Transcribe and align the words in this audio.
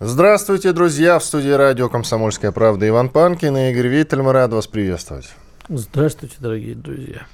Здравствуйте, 0.00 0.72
друзья! 0.72 1.18
В 1.18 1.24
студии 1.24 1.50
радио 1.50 1.88
«Комсомольская 1.88 2.52
правда» 2.52 2.86
Иван 2.86 3.08
Панкин 3.08 3.56
и 3.56 3.70
Игорь 3.72 3.88
Виттель. 3.88 4.22
Мы 4.22 4.32
рады 4.32 4.54
вас 4.54 4.68
приветствовать. 4.68 5.28
Здравствуйте, 5.68 6.36
дорогие 6.38 6.76
друзья. 6.76 7.26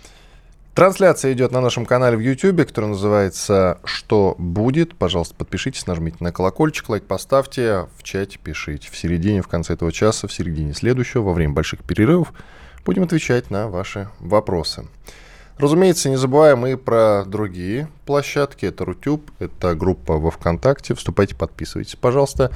Трансляция 0.73 1.35
идет 1.35 1.53
на 1.53 1.61
нашем 1.61 1.85
канале 1.85 2.17
в 2.17 2.21
YouTube, 2.21 2.67
который 2.67 2.87
называется 2.87 3.81
«Что 3.85 4.35
будет?». 4.39 4.97
Пожалуйста, 4.97 5.35
подпишитесь, 5.35 5.87
нажмите 5.87 6.17
на 6.21 6.33
колокольчик, 6.33 6.89
лайк 6.89 7.05
поставьте, 7.05 7.87
в 7.99 8.03
чате 8.03 8.39
пишите. 8.43 8.89
В 8.91 8.97
середине, 8.97 9.43
в 9.43 9.49
конце 9.49 9.75
этого 9.75 9.93
часа, 9.93 10.27
в 10.27 10.33
середине 10.33 10.73
следующего, 10.73 11.21
во 11.21 11.35
время 11.35 11.53
больших 11.53 11.85
перерывов 11.85 12.33
будем 12.87 13.03
отвечать 13.03 13.51
на 13.51 13.69
ваши 13.69 14.09
вопросы. 14.21 14.87
Разумеется, 15.59 16.11
не 16.11 16.17
забываем 16.17 16.67
и 16.67 16.75
про 16.75 17.25
другие 17.25 17.89
площадки. 18.07 18.67
Это 18.67 18.85
Рутюб, 18.85 19.31
это 19.39 19.75
группа 19.75 20.19
во 20.19 20.31
ВКонтакте. 20.31 20.95
Вступайте, 20.95 21.37
подписывайтесь, 21.37 21.97
пожалуйста. 21.97 22.51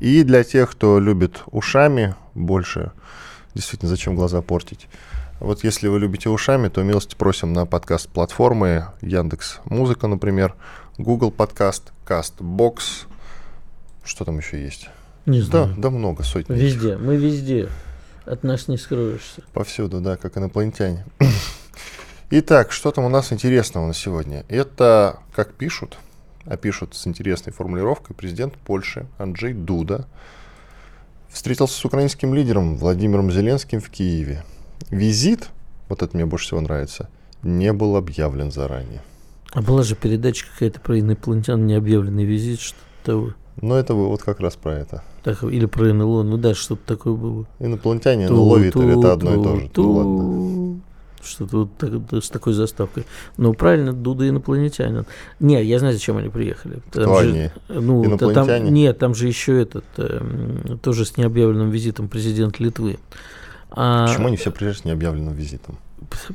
И 0.00 0.24
для 0.24 0.42
тех, 0.42 0.70
кто 0.70 0.98
любит 0.98 1.42
ушами 1.46 2.16
больше, 2.34 2.92
действительно, 3.54 3.88
зачем 3.88 4.16
глаза 4.16 4.42
портить, 4.42 4.88
вот 5.38 5.62
если 5.64 5.88
вы 5.88 6.00
любите 6.00 6.28
ушами, 6.28 6.68
то 6.68 6.82
милости 6.82 7.14
просим 7.14 7.52
на 7.52 7.66
подкаст-платформы 7.66 8.88
Яндекс 9.00 9.60
Музыка, 9.64 10.06
например, 10.06 10.54
Google 10.98 11.30
подкаст, 11.30 11.92
Castbox. 12.06 13.06
Что 14.04 14.24
там 14.24 14.38
еще 14.38 14.62
есть? 14.62 14.90
Не 15.24 15.40
знаю. 15.40 15.68
Да, 15.76 15.82
да 15.82 15.90
много, 15.90 16.24
сотни. 16.24 16.54
Везде, 16.54 16.96
мы 16.96 17.16
везде. 17.16 17.68
От 18.26 18.42
нас 18.42 18.68
не 18.68 18.76
скроешься. 18.76 19.42
Повсюду, 19.52 20.00
да, 20.00 20.16
как 20.16 20.36
инопланетяне. 20.36 21.06
Итак, 22.32 22.70
что 22.70 22.92
там 22.92 23.06
у 23.06 23.08
нас 23.08 23.32
интересного 23.32 23.88
на 23.88 23.92
сегодня? 23.92 24.44
Это, 24.48 25.18
как 25.34 25.54
пишут, 25.54 25.98
а 26.44 26.56
пишут 26.56 26.94
с 26.94 27.08
интересной 27.08 27.52
формулировкой, 27.52 28.14
президент 28.14 28.54
Польши 28.54 29.08
Анджей 29.18 29.52
Дуда 29.52 30.06
встретился 31.28 31.74
с 31.74 31.84
украинским 31.84 32.32
лидером 32.32 32.76
Владимиром 32.76 33.32
Зеленским 33.32 33.80
в 33.80 33.90
Киеве. 33.90 34.44
Визит, 34.90 35.48
вот 35.88 36.04
это 36.04 36.16
мне 36.16 36.24
больше 36.24 36.46
всего 36.46 36.60
нравится, 36.60 37.08
не 37.42 37.72
был 37.72 37.96
объявлен 37.96 38.52
заранее. 38.52 39.02
А 39.52 39.60
была 39.60 39.82
же 39.82 39.96
передача 39.96 40.46
какая-то 40.52 40.78
про 40.78 41.00
инопланетян, 41.00 41.66
необъявленный 41.66 42.26
визит, 42.26 42.60
что-то 42.60 42.84
того. 43.02 43.34
Но 43.60 43.76
это 43.76 43.94
вот 43.94 44.22
как 44.22 44.38
раз 44.38 44.54
про 44.54 44.78
это. 44.78 45.02
Так, 45.24 45.42
или 45.42 45.66
про 45.66 45.92
НЛО, 45.92 46.22
ну 46.22 46.36
да, 46.36 46.54
что-то 46.54 46.82
такое 46.86 47.14
было. 47.14 47.46
Инопланетяне, 47.58 48.28
НЛО, 48.28 48.58
это 48.58 49.12
одно 49.12 49.34
и 49.34 49.42
то 49.42 49.56
же. 49.56 49.70
Ну, 49.74 49.92
ладно. 49.92 50.59
Что-то 51.22 51.58
вот 51.58 51.76
так, 51.78 52.24
с 52.24 52.30
такой 52.30 52.52
заставкой. 52.52 53.04
Ну, 53.36 53.54
правильно, 53.54 53.92
Дуда 53.92 54.28
инопланетянин. 54.28 55.06
Не, 55.38 55.62
я 55.62 55.78
знаю, 55.78 55.94
зачем 55.94 56.16
они 56.16 56.28
приехали. 56.28 56.80
Там 56.90 57.04
Кто 57.04 57.22
же, 57.22 57.28
они? 57.30 57.50
Ну, 57.68 58.04
Инопланетяне? 58.04 58.64
Там, 58.64 58.74
нет, 58.74 58.98
там 58.98 59.14
же 59.14 59.26
еще 59.26 59.60
этот, 59.60 59.84
э, 59.96 60.76
тоже 60.82 61.04
с 61.04 61.16
необъявленным 61.16 61.70
визитом 61.70 62.08
президент 62.08 62.58
Литвы. 62.60 62.98
А... 63.70 64.06
Почему 64.06 64.28
они 64.28 64.36
все 64.36 64.50
приезжают 64.50 64.78
с 64.78 64.84
необъявленным 64.84 65.34
визитом? 65.34 65.78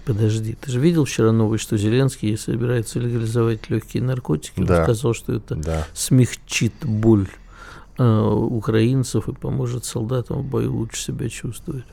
Подожди, 0.05 0.55
ты 0.59 0.71
же 0.71 0.79
видел 0.79 1.05
вчера 1.05 1.31
новость, 1.31 1.63
что 1.63 1.77
Зеленский 1.77 2.37
собирается 2.37 2.99
легализовать 2.99 3.69
легкие 3.69 4.03
наркотики? 4.03 4.63
Да. 4.63 4.79
Он 4.79 4.83
сказал, 4.83 5.13
что 5.13 5.33
это 5.33 5.55
да. 5.55 5.87
смягчит 5.93 6.73
боль 6.83 7.27
э, 7.97 8.03
украинцев 8.03 9.27
и 9.27 9.33
поможет 9.33 9.85
солдатам 9.85 10.37
в 10.37 10.45
бою 10.45 10.75
лучше 10.75 11.01
себя 11.01 11.29
чувствовать. 11.29 11.85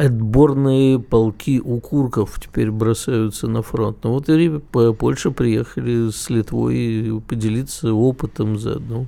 Отборные 0.00 0.98
полки 0.98 1.60
укурков 1.60 2.40
теперь 2.40 2.70
бросаются 2.70 3.48
на 3.48 3.60
фронт. 3.60 3.98
Ну 4.02 4.12
вот 4.12 4.30
и 4.30 4.58
Польша 4.98 5.30
приехали 5.30 6.08
с 6.08 6.30
Литвой 6.30 7.20
поделиться 7.28 7.92
опытом 7.92 8.58
заодно 8.58 9.06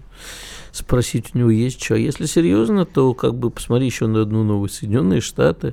спросить 0.71 1.35
у 1.35 1.39
него 1.39 1.51
есть 1.51 1.83
что. 1.83 1.95
А 1.95 1.99
если 1.99 2.27
серьезно, 2.27 2.85
то 2.85 3.15
как 3.15 3.35
бы 3.35 3.51
посмотри 3.51 3.87
еще 3.87 4.07
на 4.07 4.21
одну 4.21 4.43
новость. 4.43 4.77
Соединенные 4.77 5.23
Штаты 5.23 5.73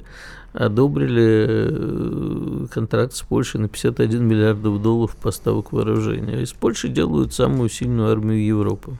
одобрили 0.53 1.47
э, 1.49 2.67
контракт 2.71 3.13
с 3.13 3.21
Польшей 3.21 3.59
на 3.59 3.67
51 3.67 4.25
миллиардов 4.25 4.81
долларов 4.81 5.15
поставок 5.15 5.71
вооружения. 5.71 6.41
Из 6.41 6.53
Польши 6.53 6.87
делают 6.87 7.33
самую 7.33 7.69
сильную 7.69 8.09
армию 8.09 8.45
Европы. 8.45 8.97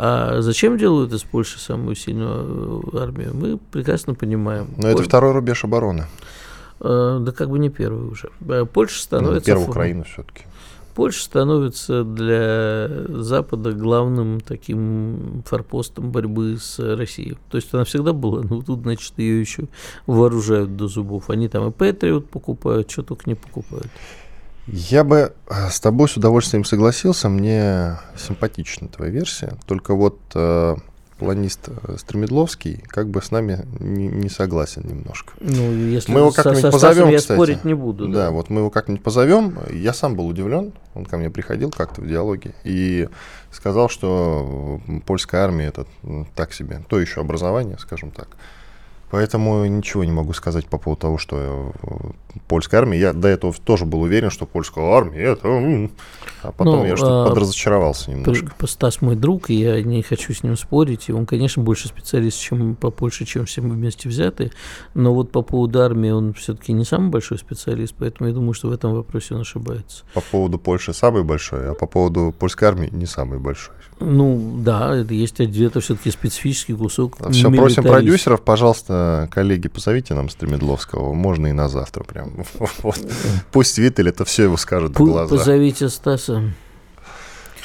А 0.00 0.40
зачем 0.42 0.78
делают 0.78 1.12
из 1.12 1.24
Польши 1.24 1.58
самую 1.58 1.96
сильную 1.96 2.84
э, 2.92 2.98
армию, 2.98 3.34
мы 3.34 3.58
прекрасно 3.58 4.14
понимаем. 4.14 4.68
Но 4.76 4.88
это 4.88 5.02
второй 5.02 5.32
рубеж 5.32 5.64
обороны. 5.64 6.06
Э, 6.80 7.18
да 7.20 7.32
как 7.32 7.50
бы 7.50 7.58
не 7.58 7.68
первый 7.68 8.08
уже. 8.08 8.30
Польша 8.72 9.02
становится... 9.02 9.50
Ну, 9.50 9.56
первая 9.56 9.68
Украина 9.68 10.04
все-таки. 10.04 10.44
Польша 10.94 11.24
становится 11.24 12.04
для 12.04 12.88
Запада 13.08 13.72
главным 13.72 14.40
таким 14.40 15.42
форпостом 15.46 16.12
борьбы 16.12 16.58
с 16.60 16.78
Россией. 16.78 17.36
То 17.50 17.56
есть 17.56 17.74
она 17.74 17.84
всегда 17.84 18.12
была, 18.12 18.42
но 18.42 18.62
тут, 18.62 18.82
значит, 18.82 19.12
ее 19.16 19.40
еще 19.40 19.64
вооружают 20.06 20.76
до 20.76 20.86
зубов. 20.86 21.28
Они 21.30 21.48
там 21.48 21.68
и 21.68 21.72
Патриот 21.72 22.30
покупают, 22.30 22.90
что 22.90 23.02
только 23.02 23.30
не 23.30 23.34
покупают. 23.34 23.88
Я 24.70 25.02
бы 25.02 25.32
э, 25.48 25.68
с 25.70 25.80
тобой 25.80 26.08
с 26.08 26.16
удовольствием 26.16 26.64
согласился, 26.64 27.28
мне 27.28 27.96
симпатична 28.16 28.88
твоя 28.88 29.10
версия, 29.10 29.54
только 29.66 29.94
вот 29.94 30.18
э, 30.34 30.76
планист 31.18 31.68
э, 31.68 31.96
Стремедловский 31.96 32.82
как 32.86 33.08
бы 33.08 33.22
с 33.22 33.30
нами 33.30 33.66
не, 33.80 34.08
не 34.08 34.28
согласен 34.28 34.82
немножко. 34.86 35.32
Ну, 35.40 35.72
если 35.72 36.12
мы 36.12 36.20
его 36.20 36.32
как-нибудь 36.32 36.70
позовем, 36.70 37.08
я 37.08 37.18
кстати. 37.18 37.36
спорить 37.36 37.64
не 37.64 37.72
буду. 37.72 38.08
Да, 38.08 38.26
да, 38.26 38.30
вот 38.30 38.50
мы 38.50 38.60
его 38.60 38.70
как-нибудь 38.70 39.02
позовем. 39.02 39.58
Я 39.72 39.94
сам 39.94 40.16
был 40.16 40.26
удивлен, 40.26 40.72
он 40.94 41.06
ко 41.06 41.16
мне 41.16 41.30
приходил 41.30 41.70
как-то 41.70 42.02
в 42.02 42.06
диалоге 42.06 42.54
и 42.64 43.08
сказал, 43.50 43.88
что 43.88 44.80
польская 45.06 45.42
армия 45.42 45.66
это 45.66 45.86
так 46.34 46.52
себе, 46.52 46.82
то 46.88 47.00
еще 47.00 47.22
образование, 47.22 47.78
скажем 47.78 48.10
так. 48.10 48.28
Поэтому 49.10 49.64
ничего 49.64 50.04
не 50.04 50.12
могу 50.12 50.34
сказать 50.34 50.66
по 50.66 50.76
поводу 50.76 51.00
того, 51.00 51.18
что 51.18 51.72
польская 52.46 52.78
армия. 52.78 52.98
Я 52.98 53.12
до 53.12 53.28
этого 53.28 53.52
тоже 53.52 53.84
был 53.84 54.02
уверен, 54.02 54.30
что 54.30 54.46
польская 54.46 54.84
армия 54.84 55.32
это... 55.32 55.90
А 56.42 56.52
потом 56.52 56.80
ну, 56.80 56.86
я 56.86 56.96
что-то 56.96 57.24
а, 57.24 57.28
подразочаровался 57.28 58.12
немножко. 58.12 58.66
Стас 58.66 59.00
мой 59.00 59.16
друг, 59.16 59.50
и 59.50 59.54
я 59.54 59.82
не 59.82 60.02
хочу 60.02 60.32
с 60.32 60.44
ним 60.44 60.56
спорить. 60.56 61.08
И 61.08 61.12
он, 61.12 61.26
конечно, 61.26 61.62
больше 61.62 61.88
специалист, 61.88 62.38
чем 62.38 62.76
по 62.76 62.90
Польше, 62.90 63.24
чем 63.24 63.44
все 63.46 63.60
мы 63.60 63.74
вместе 63.74 64.08
взяты. 64.08 64.52
Но 64.94 65.14
вот 65.14 65.32
по 65.32 65.42
поводу 65.42 65.82
армии 65.82 66.10
он 66.10 66.34
все-таки 66.34 66.72
не 66.72 66.84
самый 66.84 67.10
большой 67.10 67.38
специалист, 67.38 67.94
поэтому 67.98 68.28
я 68.28 68.34
думаю, 68.34 68.52
что 68.52 68.68
в 68.68 68.72
этом 68.72 68.94
вопросе 68.94 69.34
он 69.34 69.40
ошибается. 69.40 70.04
По 70.14 70.20
поводу 70.20 70.58
Польши 70.58 70.92
самый 70.92 71.24
большой, 71.24 71.70
а 71.70 71.74
по 71.74 71.86
поводу 71.86 72.32
польской 72.38 72.68
армии 72.68 72.88
не 72.92 73.06
самый 73.06 73.40
большой. 73.40 73.74
Ну, 74.00 74.58
да, 74.60 74.96
это 74.96 75.12
есть 75.14 75.40
где-то 75.40 75.80
все-таки 75.80 76.10
специфический 76.10 76.74
кусок. 76.74 77.16
Все, 77.30 77.50
просим 77.50 77.82
продюсеров, 77.82 78.42
пожалуйста, 78.42 79.28
коллеги, 79.32 79.68
позовите 79.68 80.14
нам 80.14 80.28
Стремедловского. 80.28 81.12
Можно 81.12 81.48
и 81.48 81.52
на 81.52 81.68
завтра 81.68 82.04
прям. 82.04 82.27
Пусть 83.52 83.78
Виттель 83.78 84.08
это 84.08 84.24
все 84.24 84.44
его 84.44 84.56
скажет 84.56 84.98
в 84.98 85.04
глаза. 85.04 85.36
Позовите 85.36 85.88
Стаса. 85.88 86.52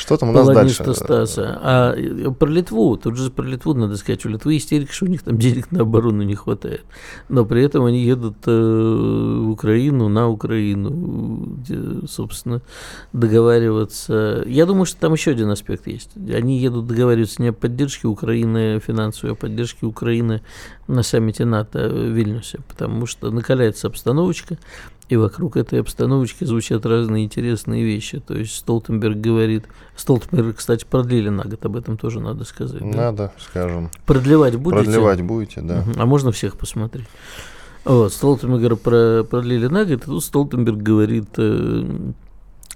Что 0.03 0.17
там 0.17 0.29
у 0.29 0.31
нас 0.33 0.47
дальше? 0.47 0.93
Стаса. 0.93 1.59
А 1.61 1.95
э, 1.95 2.29
про 2.37 2.49
Литву, 2.49 2.97
тут 2.97 3.15
же 3.15 3.31
про 3.31 3.45
Литву 3.45 3.73
надо 3.73 3.95
сказать, 3.95 4.25
у 4.25 4.29
Литвы 4.29 4.57
истерика, 4.57 4.91
что 4.91 5.05
у 5.05 5.07
них 5.07 5.23
там 5.23 5.37
денег 5.37 5.71
на 5.71 5.83
оборону 5.83 6.23
не 6.23 6.35
хватает. 6.35 6.83
Но 7.29 7.45
при 7.45 7.63
этом 7.63 7.85
они 7.85 8.03
едут 8.03 8.35
э, 8.45 8.51
в 8.51 9.49
Украину, 9.49 10.09
на 10.09 10.27
Украину, 10.27 11.55
где, 11.57 12.05
собственно, 12.05 12.61
договариваться. 13.13 14.43
Я 14.45 14.65
думаю, 14.65 14.85
что 14.85 14.99
там 14.99 15.13
еще 15.13 15.31
один 15.31 15.49
аспект 15.49 15.87
есть. 15.87 16.09
Они 16.17 16.59
едут 16.59 16.85
договариваться 16.87 17.41
не 17.41 17.47
о 17.47 17.53
поддержке 17.53 18.07
Украины 18.07 18.81
финансовой, 18.85 19.31
а 19.31 19.33
о 19.33 19.37
поддержке 19.37 19.85
Украины 19.85 20.41
на 20.87 21.01
саммите 21.01 21.45
НАТО 21.45 21.87
в 21.87 22.11
Вильнюсе, 22.11 22.59
потому 22.67 23.05
что 23.05 23.31
накаляется 23.31 23.87
обстановочка, 23.87 24.57
и 25.09 25.15
вокруг 25.15 25.57
этой 25.57 25.81
обстановочки 25.81 26.43
звучат 26.43 26.85
разные 26.85 27.25
интересные 27.25 27.83
вещи. 27.83 28.19
То 28.19 28.35
есть 28.35 28.55
Столтенберг 28.55 29.17
говорит... 29.17 29.65
Столтенберг, 29.95 30.57
кстати, 30.57 30.85
продлили 30.89 31.29
на 31.29 31.43
год, 31.43 31.65
об 31.65 31.75
этом 31.75 31.97
тоже 31.97 32.19
надо 32.19 32.45
сказать. 32.45 32.81
Надо, 32.81 33.17
да? 33.17 33.31
скажем. 33.37 33.91
Продлевать 34.05 34.55
будете? 34.55 34.83
Продлевать 34.83 35.21
будете, 35.21 35.61
да. 35.61 35.79
Угу. 35.79 35.91
А 35.97 36.05
можно 36.05 36.31
всех 36.31 36.57
посмотреть? 36.57 37.07
Вот, 37.85 38.13
Столтенберг 38.13 38.79
про, 38.79 39.23
продлили 39.23 39.67
на 39.67 39.85
год, 39.85 40.01
и 40.01 40.05
тут 40.05 40.23
Столтенберг 40.23 40.77
говорит, 40.77 41.27
э, 41.37 41.85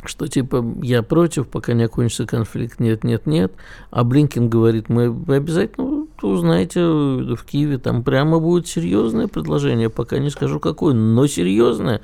что 0.06 0.28
типа 0.28 0.64
я 0.82 1.02
против, 1.02 1.48
пока 1.48 1.74
не 1.74 1.84
окончится 1.84 2.26
конфликт, 2.26 2.80
нет, 2.80 3.04
нет, 3.04 3.26
нет. 3.26 3.54
А 3.90 4.04
Блинкин 4.04 4.50
говорит, 4.50 4.90
мы 4.90 5.06
обязательно 5.28 6.06
узнаете 6.22 6.82
в 6.82 7.44
Киеве, 7.44 7.78
там 7.78 8.04
прямо 8.04 8.40
будет 8.40 8.68
серьезное 8.68 9.28
предложение, 9.28 9.90
пока 9.90 10.20
не 10.20 10.30
скажу 10.30 10.60
какое, 10.60 10.94
но 10.94 11.28
серьезное. 11.28 12.02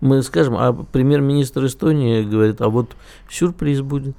Мы 0.00 0.22
скажем, 0.22 0.56
а 0.56 0.72
премьер-министр 0.72 1.66
Эстонии 1.66 2.22
говорит, 2.22 2.60
а 2.60 2.68
вот 2.68 2.90
сюрприз 3.28 3.82
будет 3.82 4.16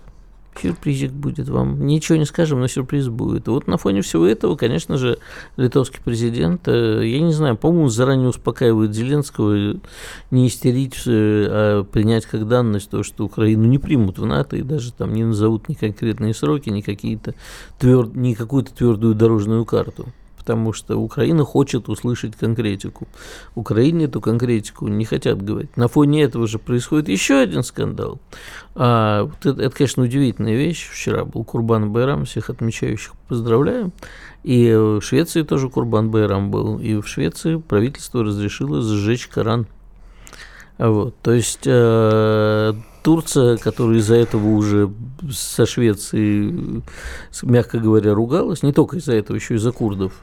сюрпризик 0.60 1.12
будет 1.12 1.50
вам. 1.50 1.86
Ничего 1.86 2.18
не 2.18 2.26
скажем, 2.26 2.60
но 2.60 2.68
сюрприз 2.68 3.10
будет. 3.10 3.48
Вот 3.48 3.68
на 3.68 3.78
фоне 3.78 4.02
всего 4.02 4.26
этого, 4.26 4.56
конечно 4.56 4.98
же, 4.98 5.18
литовский 5.58 6.00
президент, 6.04 6.68
э, 6.68 7.02
я 7.06 7.22
не 7.22 7.34
знаю, 7.34 7.58
по-моему, 7.58 7.90
заранее 7.90 8.30
успокаивает 8.30 8.94
Зеленского 8.94 9.80
не 10.32 10.48
истерить, 10.48 10.96
э, 11.06 11.48
а 11.50 11.84
принять 11.84 12.26
как 12.26 12.48
данность 12.48 12.90
то, 12.90 13.04
что 13.04 13.26
Украину 13.26 13.66
не 13.66 13.78
примут 13.78 14.20
в 14.20 14.26
НАТО 14.26 14.58
и 14.58 14.62
даже 14.62 14.94
там 14.94 15.14
не 15.14 15.24
назовут 15.24 15.70
ни 15.70 15.74
конкретные 15.74 16.34
сроки, 16.34 16.70
ни 16.70 16.82
какие-то 16.82 17.36
тверд, 17.80 18.16
ни 18.16 18.34
какую-то 18.34 18.74
твердую 18.74 19.16
дорожную 19.16 19.66
карту 19.66 20.08
потому 20.46 20.74
что 20.74 20.98
Украина 20.98 21.44
хочет 21.44 21.90
услышать 21.90 22.36
конкретику. 22.36 23.08
Украине 23.56 24.06
эту 24.06 24.22
конкретику 24.22 24.88
не 24.88 25.04
хотят 25.04 25.42
говорить. 25.42 25.76
На 25.76 25.88
фоне 25.88 26.22
этого 26.22 26.46
же 26.46 26.60
происходит 26.60 27.10
еще 27.10 27.40
один 27.40 27.64
скандал. 27.64 28.20
А, 28.76 29.24
вот 29.24 29.44
это, 29.44 29.60
это, 29.60 29.76
конечно, 29.76 30.04
удивительная 30.04 30.56
вещь. 30.56 30.88
Вчера 30.92 31.26
был 31.26 31.44
Курбан 31.44 31.92
Байрам, 31.92 32.26
всех 32.26 32.52
отмечающих 32.52 33.14
поздравляем. 33.28 33.92
И 34.44 34.72
в 34.72 35.02
Швеции 35.02 35.42
тоже 35.42 35.68
Курбан 35.68 36.12
Байрам 36.12 36.52
был. 36.52 36.78
И 36.78 36.94
в 36.94 37.08
Швеции 37.08 37.56
правительство 37.56 38.24
разрешило 38.24 38.84
сжечь 38.84 39.26
Коран. 39.28 39.66
Вот, 40.78 41.16
то 41.24 41.32
есть 41.32 41.66
э, 41.66 42.74
Турция, 43.06 43.58
которая 43.58 44.00
из-за 44.00 44.16
этого 44.16 44.48
уже 44.48 44.92
со 45.30 45.68
Швецией, 45.68 46.82
мягко 47.44 47.78
говоря, 47.78 48.16
ругалась, 48.16 48.64
не 48.64 48.74
только 48.74 48.98
из-за 48.98 49.14
этого, 49.14 49.36
еще 49.36 49.54
и 49.54 49.58
из-за 49.58 49.72
курдов. 49.72 50.14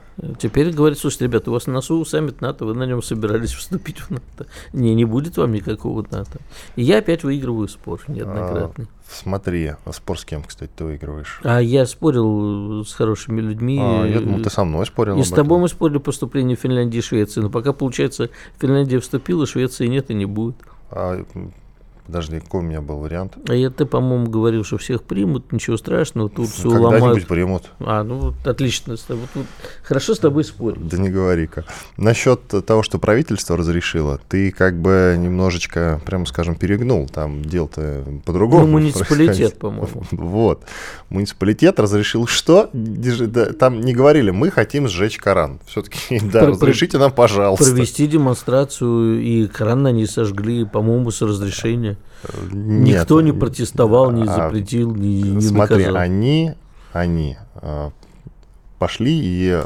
Теперь 0.40 0.72
говорит, 0.72 0.98
слушайте, 0.98 1.26
ребята, 1.26 1.50
у 1.50 1.52
вас 1.52 1.68
на 1.68 1.74
носу 1.74 2.04
саммит 2.04 2.40
НАТО, 2.40 2.64
вы 2.64 2.74
на 2.74 2.82
нем 2.82 3.00
собирались 3.00 3.52
вступить 3.52 4.00
в 4.00 4.10
НАТО. 4.10 4.48
Не, 4.72 4.96
не 4.96 5.04
будет 5.04 5.36
вам 5.36 5.52
никакого 5.52 6.04
НАТО. 6.10 6.40
И 6.74 6.82
я 6.82 6.98
опять 6.98 7.22
выигрываю 7.22 7.68
спор 7.68 8.02
неоднократный. 8.08 8.86
А, 8.86 9.08
смотри, 9.08 9.74
а 9.84 9.92
спор 9.92 10.18
с 10.18 10.24
кем, 10.24 10.42
кстати, 10.42 10.72
ты 10.74 10.82
выигрываешь? 10.82 11.40
А 11.44 11.60
я 11.60 11.86
спорил 11.86 12.84
с 12.84 12.92
хорошими 12.94 13.40
людьми. 13.40 13.78
А, 13.80 14.04
я 14.04 14.18
думал, 14.18 14.40
ты 14.40 14.50
со 14.50 14.64
мной 14.64 14.86
спорил. 14.86 15.16
И 15.20 15.22
с 15.22 15.30
тобой 15.30 15.60
мы 15.60 15.68
спорили 15.68 15.98
по 15.98 16.10
вступлению 16.10 16.56
Финляндии 16.56 16.98
и 16.98 17.02
Швеции. 17.02 17.42
Но 17.42 17.48
пока, 17.48 17.72
получается, 17.72 18.28
Финляндия 18.60 18.98
вступила, 18.98 19.46
Швеции 19.46 19.86
нет 19.86 20.10
и 20.10 20.14
не 20.14 20.26
будет. 20.26 20.56
А 20.90 21.24
Подожди, 22.06 22.40
какой 22.40 22.60
у 22.60 22.64
меня 22.64 22.80
был 22.80 22.98
вариант? 22.98 23.36
А 23.48 23.54
я 23.54 23.70
ты, 23.70 23.86
по-моему, 23.86 24.26
говорил, 24.26 24.64
что 24.64 24.76
всех 24.76 25.04
примут, 25.04 25.52
ничего 25.52 25.76
страшного, 25.76 26.28
Турцию 26.28 26.72
Когда-нибудь 26.72 27.00
ломают. 27.00 27.26
примут. 27.28 27.70
А, 27.78 28.02
ну 28.02 28.18
вот 28.18 28.46
отлично. 28.46 28.96
Вот, 29.08 29.18
вот, 29.34 29.46
хорошо 29.82 30.14
с 30.14 30.18
тобой 30.18 30.44
спорить. 30.44 30.86
Да 30.88 30.98
не 30.98 31.10
говори-ка. 31.10 31.64
Насчет 31.96 32.40
того, 32.66 32.82
что 32.82 32.98
правительство 32.98 33.56
разрешило, 33.56 34.20
ты 34.28 34.50
как 34.50 34.80
бы 34.80 35.16
немножечко, 35.18 36.00
прямо 36.04 36.26
скажем, 36.26 36.56
перегнул. 36.56 37.08
Там 37.08 37.44
дело-то 37.44 38.04
по-другому. 38.24 38.66
Ну, 38.66 38.72
муниципалитет, 38.72 39.58
по-моему. 39.58 40.02
Вот. 40.32 40.64
Муниципалитет 41.08 41.78
разрешил 41.78 42.26
что? 42.26 42.70
Там 43.58 43.80
не 43.80 43.92
говорили, 43.92 44.30
мы 44.30 44.50
хотим 44.50 44.88
сжечь 44.88 45.18
Коран. 45.18 45.60
Все-таки, 45.66 46.20
да, 46.32 46.46
разрешите 46.46 46.98
нам, 46.98 47.12
пожалуйста. 47.12 47.70
Провести 47.70 48.06
демонстрацию, 48.06 49.22
и 49.22 49.46
Коран 49.46 49.86
они 49.86 50.06
сожгли, 50.06 50.64
по-моему, 50.64 51.10
с 51.10 51.22
разрешения. 51.22 51.91
Нет. 52.52 53.00
Никто 53.00 53.20
не 53.20 53.32
протестовал, 53.32 54.10
не 54.10 54.22
а, 54.22 54.26
запретил, 54.26 54.94
не, 54.94 55.22
не 55.22 55.40
Смотри, 55.40 55.78
наказал. 55.78 55.96
они, 55.96 56.54
они 56.92 57.36
э, 57.56 57.90
пошли 58.78 59.12
и 59.12 59.62
э, 59.62 59.64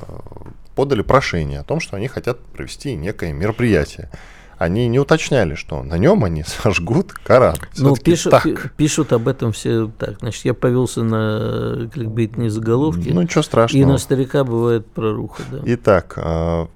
подали 0.74 1.02
прошение 1.02 1.60
о 1.60 1.64
том, 1.64 1.80
что 1.80 1.96
они 1.96 2.08
хотят 2.08 2.38
провести 2.38 2.94
некое 2.94 3.32
мероприятие. 3.32 4.10
Они 4.58 4.88
не 4.88 4.98
уточняли, 4.98 5.54
что 5.54 5.82
на 5.82 5.98
нем 5.98 6.24
они 6.24 6.42
сожгут 6.46 7.12
Коран. 7.12 7.56
Ну, 7.76 7.96
пишут, 7.96 8.30
так. 8.30 8.72
пишут 8.76 9.12
об 9.12 9.28
этом 9.28 9.52
все 9.52 9.90
так. 9.98 10.18
Значит, 10.20 10.44
я 10.44 10.54
повелся 10.54 11.02
на 11.02 11.88
кликбейтные 11.92 12.50
заголовки. 12.50 13.10
Ну, 13.10 13.22
ничего 13.22 13.42
страшного. 13.42 13.82
И 13.82 13.84
на 13.84 13.98
старика 13.98 14.44
бывает 14.44 14.86
проруха, 14.86 15.42
да. 15.50 15.58
Итак, 15.64 16.14
э, 16.16 16.66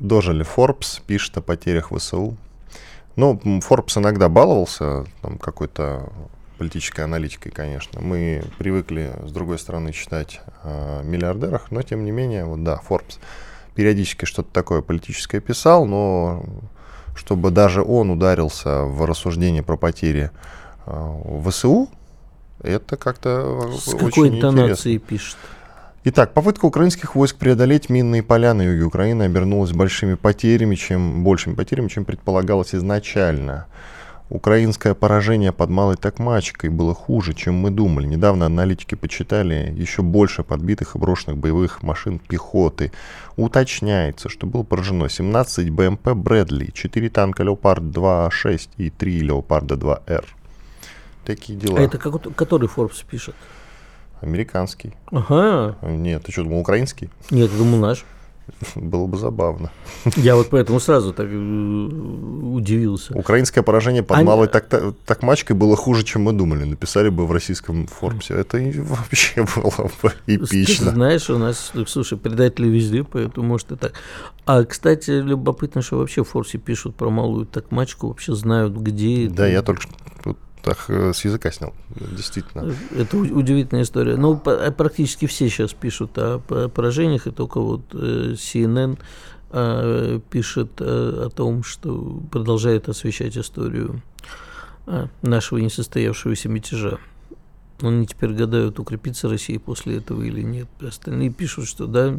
дожили 0.00 0.44
Forbes, 0.44 1.00
пишет 1.06 1.36
о 1.36 1.40
потерях 1.40 1.92
ВСУ. 1.96 2.36
Ну, 3.16 3.40
Forbes 3.68 3.98
иногда 3.98 4.28
баловался 4.28 5.04
там, 5.22 5.38
какой-то 5.38 6.10
политической 6.58 7.00
аналитикой, 7.00 7.52
конечно. 7.52 8.00
Мы 8.00 8.44
привыкли, 8.58 9.12
с 9.24 9.32
другой 9.32 9.58
стороны, 9.58 9.92
читать 9.92 10.40
о 10.62 11.02
миллиардерах, 11.02 11.70
но 11.70 11.82
тем 11.82 12.04
не 12.04 12.10
менее, 12.10 12.44
вот 12.44 12.62
да, 12.62 12.80
Forbes 12.88 13.18
периодически 13.74 14.26
что-то 14.26 14.52
такое 14.52 14.82
политическое 14.82 15.40
писал, 15.40 15.86
но 15.86 16.44
чтобы 17.14 17.50
даже 17.50 17.82
он 17.82 18.10
ударился 18.10 18.84
в 18.84 19.04
рассуждение 19.04 19.62
про 19.62 19.76
потери 19.76 20.30
э, 20.86 21.40
ВСУ, 21.48 21.88
это 22.62 22.96
как-то 22.96 23.70
С 23.78 23.94
какой 23.94 24.28
интонацией 24.28 24.98
пишет? 24.98 25.36
Итак, 26.02 26.32
попытка 26.32 26.64
украинских 26.64 27.14
войск 27.14 27.36
преодолеть 27.36 27.90
минные 27.90 28.22
поля 28.22 28.54
на 28.54 28.62
юге 28.62 28.84
Украины 28.84 29.24
обернулась 29.24 29.72
большими 29.72 30.14
потерями, 30.14 30.74
чем 30.74 31.22
большими 31.22 31.54
потерями, 31.54 31.88
чем 31.88 32.06
предполагалось 32.06 32.74
изначально. 32.74 33.66
Украинское 34.30 34.94
поражение 34.94 35.52
под 35.52 35.68
Малой 35.68 35.96
Токмачкой 35.96 36.70
было 36.70 36.94
хуже, 36.94 37.34
чем 37.34 37.56
мы 37.56 37.70
думали. 37.70 38.06
Недавно 38.06 38.46
аналитики 38.46 38.94
почитали 38.94 39.74
еще 39.76 40.00
больше 40.00 40.42
подбитых 40.42 40.94
и 40.94 40.98
брошенных 40.98 41.36
боевых 41.36 41.82
машин 41.82 42.18
пехоты. 42.18 42.92
Уточняется, 43.36 44.30
что 44.30 44.46
было 44.46 44.62
поражено 44.62 45.10
17 45.10 45.68
БМП 45.68 46.14
Брэдли, 46.14 46.70
4 46.72 47.10
танка 47.10 47.42
Леопард 47.42 47.82
2А6 47.82 48.70
и 48.78 48.88
3 48.88 49.20
Леопарда 49.20 49.74
2Р. 49.74 50.24
Такие 51.26 51.58
дела. 51.58 51.78
А 51.78 51.82
это 51.82 51.98
который 51.98 52.70
Forbes 52.74 53.04
пишет? 53.06 53.34
Американский. 54.20 54.94
Ага. 55.10 55.76
Нет, 55.82 56.24
ты 56.24 56.32
что, 56.32 56.44
думал 56.44 56.60
украинский? 56.60 57.10
Нет, 57.30 57.50
я 57.50 57.58
думал 57.58 57.78
наш. 57.78 58.04
Было 58.74 59.06
бы 59.06 59.16
забавно. 59.16 59.70
Я 60.16 60.36
вот 60.36 60.50
поэтому 60.50 60.80
сразу 60.80 61.12
так 61.12 61.26
э, 61.30 61.34
удивился. 61.34 63.16
Украинское 63.16 63.62
поражение 63.62 64.02
под 64.02 64.18
Они... 64.18 64.26
малой 64.26 64.48
так 64.48 64.68
такмачкой 65.06 65.56
было 65.56 65.76
хуже, 65.76 66.04
чем 66.04 66.22
мы 66.22 66.32
думали. 66.32 66.64
Написали 66.64 67.08
бы 67.08 67.26
в 67.26 67.32
российском 67.32 67.86
Форбсе. 67.86 68.34
Это 68.34 68.58
вообще 68.58 69.46
было 69.56 69.90
бы 70.02 70.12
эпично. 70.26 70.86
Ты 70.86 70.94
знаешь, 70.94 71.30
у 71.30 71.38
нас, 71.38 71.72
слушай, 71.86 72.18
предатели 72.18 72.68
везде, 72.68 73.04
поэтому 73.04 73.46
может 73.46 73.72
и 73.72 73.76
так. 73.76 73.92
А, 74.46 74.64
кстати, 74.64 75.10
любопытно, 75.10 75.82
что 75.82 75.98
вообще 75.98 76.24
в 76.24 76.28
Форсе 76.28 76.58
пишут 76.58 76.96
про 76.96 77.10
малую 77.10 77.46
такмачку, 77.46 78.08
вообще 78.08 78.34
знают, 78.34 78.74
где 78.74 79.28
Да, 79.28 79.46
это. 79.46 79.52
я 79.52 79.62
только 79.62 79.82
так 80.62 80.78
э, 80.88 81.12
с 81.12 81.24
языка 81.24 81.50
снял, 81.50 81.74
действительно. 82.12 82.74
Это 82.96 83.16
удивительная 83.16 83.82
история. 83.82 84.16
Ну, 84.16 84.40
э, 84.44 84.70
практически 84.70 85.26
все 85.26 85.48
сейчас 85.48 85.72
пишут 85.72 86.12
о 86.16 86.38
поражениях, 86.38 87.26
и 87.26 87.30
только 87.30 87.60
вот 87.60 87.82
э, 87.92 88.34
CNN 88.34 88.98
пишет 90.30 90.80
о 90.80 91.28
том, 91.34 91.64
что 91.64 92.22
продолжает 92.30 92.88
освещать 92.88 93.36
историю 93.36 94.00
нашего 95.22 95.58
несостоявшегося 95.58 96.48
мятежа. 96.48 97.00
Они 97.82 98.06
теперь 98.06 98.30
гадают, 98.30 98.78
укрепится 98.78 99.28
Россия 99.28 99.58
после 99.58 99.98
этого 99.98 100.22
или 100.22 100.42
нет. 100.42 100.68
Остальные 100.80 101.30
пишут, 101.30 101.66
что 101.66 101.86
да, 101.86 102.14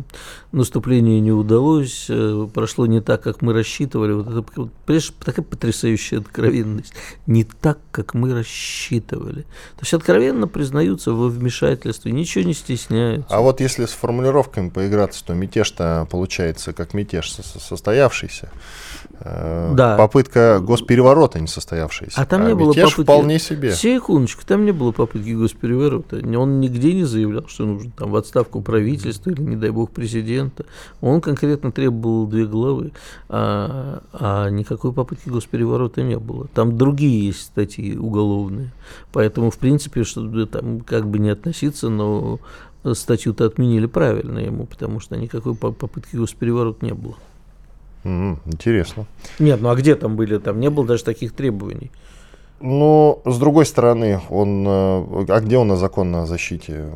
наступление 0.51 1.19
не 1.19 1.31
удалось, 1.31 2.07
э, 2.09 2.47
прошло 2.53 2.85
не 2.85 3.01
так, 3.01 3.21
как 3.21 3.41
мы 3.41 3.53
рассчитывали. 3.53 4.13
Вот 4.13 4.27
это 4.27 4.43
вот, 4.55 4.71
такая 5.23 5.45
потрясающая 5.45 6.19
откровенность. 6.19 6.93
Не 7.27 7.43
так, 7.43 7.79
как 7.91 8.13
мы 8.13 8.33
рассчитывали. 8.33 9.41
То 9.41 9.81
есть 9.81 9.93
откровенно 9.93 10.47
признаются 10.47 11.13
во 11.13 11.27
вмешательстве, 11.27 12.11
ничего 12.11 12.43
не 12.43 12.53
стесняются. 12.53 13.35
А 13.35 13.41
вот 13.41 13.61
если 13.61 13.85
с 13.85 13.91
формулировками 13.91 14.69
поиграться, 14.69 15.23
то 15.25 15.33
мятеж-то 15.33 16.07
получается 16.09 16.73
как 16.73 16.93
мятеж 16.93 17.31
состоявшийся. 17.31 18.49
Э, 19.19 19.73
да. 19.75 19.97
Попытка 19.97 20.59
госпереворота 20.59 21.39
не 21.39 21.47
состоявшаяся. 21.47 22.19
А 22.19 22.25
там 22.25 22.43
а 22.43 22.47
не 22.47 22.55
было 22.55 22.73
попытки. 22.73 23.03
вполне 23.03 23.39
себе. 23.39 23.73
Секундочку, 23.73 24.43
там 24.45 24.65
не 24.65 24.71
было 24.71 24.91
попытки 24.91 25.29
госпереворота. 25.29 25.50
Он 26.37 26.59
нигде 26.59 26.93
не 26.93 27.03
заявлял, 27.03 27.47
что 27.47 27.65
нужно 27.65 27.91
там 27.91 28.11
в 28.11 28.15
отставку 28.15 28.61
правительства 28.61 29.31
или, 29.31 29.41
не 29.41 29.55
дай 29.55 29.69
бог, 29.69 29.91
президента. 29.91 30.65
Он 31.01 31.21
конкретно 31.21 31.71
требовал 31.71 32.27
две 32.27 32.45
главы, 32.45 32.91
а, 33.29 34.03
а 34.13 34.49
никакой 34.49 34.93
попытки 34.93 35.29
госпереворота 35.29 36.03
не 36.03 36.17
было. 36.17 36.47
Там 36.53 36.77
другие 36.77 37.27
есть 37.27 37.41
статьи 37.41 37.97
уголовные. 37.97 38.71
Поэтому, 39.11 39.51
в 39.51 39.57
принципе, 39.57 40.03
что 40.03 40.45
там 40.45 40.81
как 40.81 41.07
бы 41.07 41.19
не 41.19 41.29
относиться, 41.29 41.89
но 41.89 42.39
статью-то 42.93 43.45
отменили 43.45 43.85
правильно 43.85 44.39
ему, 44.39 44.65
потому 44.65 44.99
что 44.99 45.15
никакой 45.15 45.55
попытки 45.55 46.15
госпереворота 46.15 46.85
не 46.85 46.93
было. 46.93 47.15
Mm, 48.03 48.39
интересно. 48.45 49.05
Нет, 49.39 49.61
ну 49.61 49.69
а 49.69 49.75
где 49.75 49.95
там 49.95 50.15
были? 50.15 50.37
Там 50.39 50.59
не 50.59 50.69
было 50.69 50.85
даже 50.87 51.03
таких 51.03 51.33
требований. 51.33 51.91
Ну, 52.61 53.21
с 53.25 53.37
другой 53.39 53.65
стороны, 53.65 54.21
он, 54.29 54.65
э, 54.67 55.25
а 55.29 55.39
где 55.39 55.57
у 55.57 55.63
нас 55.63 55.79
закон 55.79 56.15
о 56.15 56.27
защите 56.27 56.91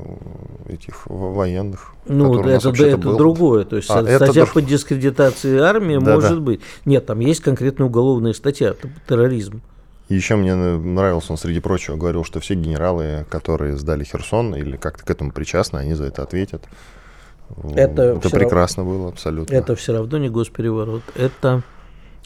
этих 0.67 1.07
военных? 1.07 1.93
Ну, 2.05 2.39
это, 2.39 2.71
да, 2.71 2.87
это 2.87 2.97
был? 2.97 3.17
другое. 3.17 3.65
То 3.65 3.77
есть 3.77 3.89
а, 3.89 4.03
статья 4.03 4.43
это... 4.43 4.53
по 4.53 4.61
дискредитации 4.61 5.57
армии 5.57 5.97
да, 5.97 6.13
может 6.13 6.35
да. 6.35 6.41
быть. 6.41 6.61
Нет, 6.85 7.07
там 7.07 7.19
есть 7.19 7.41
конкретная 7.41 7.87
уголовная 7.87 8.33
статья 8.33 8.75
терроризм. 9.09 9.61
Еще 10.07 10.35
мне 10.35 10.53
нравился, 10.53 11.31
он 11.31 11.37
среди 11.39 11.59
прочего 11.59 11.95
говорил, 11.95 12.23
что 12.23 12.39
все 12.39 12.53
генералы, 12.53 13.25
которые 13.29 13.75
сдали 13.75 14.03
Херсон 14.03 14.53
или 14.55 14.77
как-то 14.77 15.03
к 15.03 15.09
этому 15.09 15.31
причастны, 15.31 15.79
они 15.79 15.95
за 15.95 16.05
это 16.05 16.21
ответят. 16.21 16.63
Это, 17.73 18.03
это 18.03 18.29
прекрасно 18.29 18.83
равно, 18.83 18.99
было, 18.99 19.09
абсолютно. 19.09 19.53
Это 19.55 19.75
все 19.75 19.93
равно 19.93 20.19
не 20.19 20.29
госпереворот, 20.29 21.01
это 21.15 21.63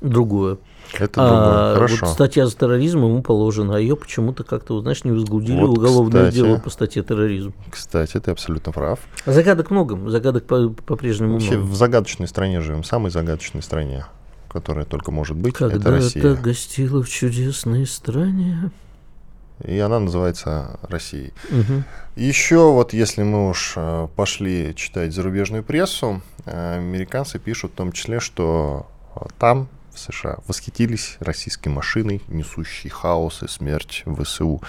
другое. 0.01 0.57
Это 0.93 1.21
другое, 1.21 1.71
а, 1.71 1.73
хорошо. 1.75 2.05
Вот 2.05 2.13
статья 2.13 2.45
за 2.45 2.55
терроризм 2.55 2.99
ему 2.99 3.21
положена, 3.21 3.77
а 3.77 3.79
ее 3.79 3.95
почему-то 3.95 4.43
как-то, 4.43 4.79
знаешь, 4.81 5.03
не 5.03 5.11
возгудили 5.11 5.59
вот, 5.61 5.77
уголовное 5.77 6.29
кстати, 6.29 6.35
дело 6.35 6.57
по 6.57 6.69
статье 6.69 7.03
терроризм. 7.03 7.53
Кстати, 7.69 8.19
ты 8.19 8.31
абсолютно 8.31 8.71
прав. 8.71 8.99
Загадок 9.25 9.71
много, 9.71 10.09
загадок 10.09 10.45
по-прежнему 10.45 11.33
Вообще 11.33 11.57
много. 11.57 11.71
в 11.71 11.75
загадочной 11.75 12.27
стране 12.27 12.61
живем, 12.61 12.83
самой 12.83 13.11
загадочной 13.11 13.61
стране, 13.61 14.05
которая 14.49 14.85
только 14.85 15.11
может 15.11 15.37
быть, 15.37 15.55
Когда 15.55 15.75
это 15.75 15.91
Россия. 15.91 16.21
Когда-то 16.21 16.41
гостила 16.41 17.03
в 17.03 17.09
чудесной 17.09 17.85
стране 17.85 18.71
и 19.63 19.77
она 19.79 19.99
называется 19.99 20.79
Россией. 20.83 21.33
Угу. 21.49 21.83
Еще 22.15 22.71
вот 22.71 22.93
если 22.93 23.23
мы 23.23 23.49
уж 23.49 23.73
э, 23.75 24.07
пошли 24.15 24.73
читать 24.75 25.13
зарубежную 25.13 25.63
прессу, 25.63 26.21
э, 26.45 26.77
американцы 26.77 27.39
пишут 27.39 27.73
в 27.73 27.75
том 27.75 27.91
числе, 27.91 28.19
что 28.19 28.87
там, 29.37 29.67
в 29.67 29.78
США, 29.99 30.37
восхитились 30.47 31.17
российской 31.19 31.69
машиной, 31.69 32.21
несущей 32.27 32.89
хаос 32.89 33.43
и 33.43 33.47
смерть 33.47 34.03
в 34.05 34.23
ВСУ. 34.23 34.61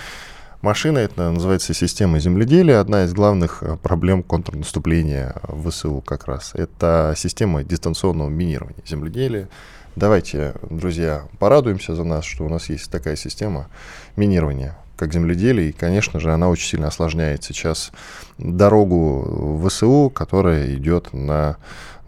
Машина 0.62 0.98
это 0.98 1.30
называется 1.30 1.72
система 1.72 2.18
земледелия. 2.18 2.80
Одна 2.80 3.04
из 3.04 3.14
главных 3.14 3.62
э, 3.62 3.76
проблем 3.78 4.22
контрнаступления 4.22 5.34
в 5.44 5.70
ВСУ 5.70 6.02
как 6.04 6.26
раз. 6.26 6.52
Это 6.54 7.14
система 7.16 7.64
дистанционного 7.64 8.28
минирования 8.28 8.82
земледелия. 8.86 9.48
Давайте, 9.96 10.54
друзья, 10.68 11.24
порадуемся 11.38 11.94
за 11.94 12.04
нас, 12.04 12.24
что 12.24 12.44
у 12.44 12.48
нас 12.50 12.68
есть 12.68 12.90
такая 12.90 13.16
система 13.16 13.68
минирования 14.16 14.76
как 15.00 15.14
земледелие, 15.14 15.70
и, 15.70 15.72
конечно 15.72 16.20
же, 16.20 16.30
она 16.30 16.50
очень 16.50 16.68
сильно 16.68 16.88
осложняет 16.88 17.42
сейчас 17.42 17.90
дорогу 18.36 19.58
ВСУ, 19.66 20.12
которая 20.14 20.74
идет 20.74 21.14
на 21.14 21.56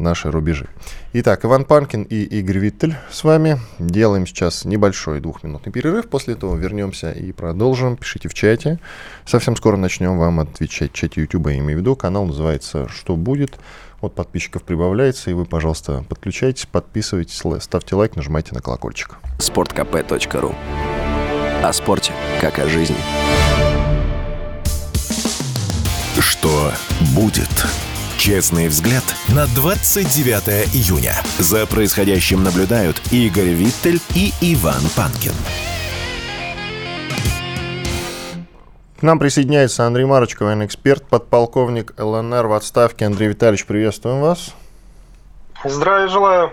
наши 0.02 0.30
рубежи. 0.30 0.68
Итак, 1.14 1.44
Иван 1.44 1.64
Панкин 1.64 2.02
и 2.02 2.22
Игорь 2.22 2.58
Виттель 2.58 2.96
с 3.10 3.24
вами. 3.24 3.58
Делаем 3.78 4.26
сейчас 4.26 4.64
небольшой 4.64 5.20
двухминутный 5.20 5.72
перерыв. 5.72 6.08
После 6.08 6.34
этого 6.34 6.56
вернемся 6.56 7.12
и 7.12 7.32
продолжим. 7.32 7.96
Пишите 7.96 8.28
в 8.28 8.34
чате. 8.34 8.78
Совсем 9.24 9.56
скоро 9.56 9.76
начнем 9.76 10.18
вам 10.18 10.40
отвечать 10.40 10.90
в 10.90 10.94
чате 10.94 11.22
YouTube, 11.22 11.46
я 11.48 11.58
имею 11.58 11.78
в 11.78 11.80
виду. 11.80 11.96
Канал 11.96 12.26
называется 12.26 12.88
«Что 12.88 13.16
будет?». 13.16 13.58
Вот 14.02 14.16
подписчиков 14.16 14.64
прибавляется, 14.64 15.30
и 15.30 15.32
вы, 15.32 15.44
пожалуйста, 15.44 16.04
подключайтесь, 16.08 16.66
подписывайтесь, 16.66 17.40
ставьте 17.62 17.94
лайк, 17.94 18.16
нажимайте 18.16 18.52
на 18.52 18.60
колокольчик. 18.60 19.16
sportkp.ru 19.38 20.54
О 21.62 21.72
спорте, 21.72 22.12
как 22.40 22.58
о 22.58 22.68
жизни. 22.68 22.96
Что 26.18 26.72
будет? 27.14 27.48
Честный 28.22 28.68
взгляд 28.68 29.02
на 29.34 29.46
29 29.48 30.72
июня. 30.72 31.12
За 31.40 31.66
происходящим 31.66 32.44
наблюдают 32.44 33.02
Игорь 33.10 33.48
Виттель 33.48 34.00
и 34.14 34.32
Иван 34.40 34.80
Панкин. 34.94 35.32
К 39.00 39.02
нам 39.02 39.18
присоединяется 39.18 39.88
Андрей 39.88 40.04
Марочков, 40.04 40.46
военный 40.46 40.66
эксперт, 40.66 41.02
подполковник 41.02 41.94
ЛНР 41.98 42.46
в 42.46 42.52
отставке. 42.52 43.06
Андрей 43.06 43.30
Витальевич, 43.30 43.66
приветствуем 43.66 44.20
вас. 44.20 44.54
Здравия 45.64 46.06
желаю. 46.06 46.52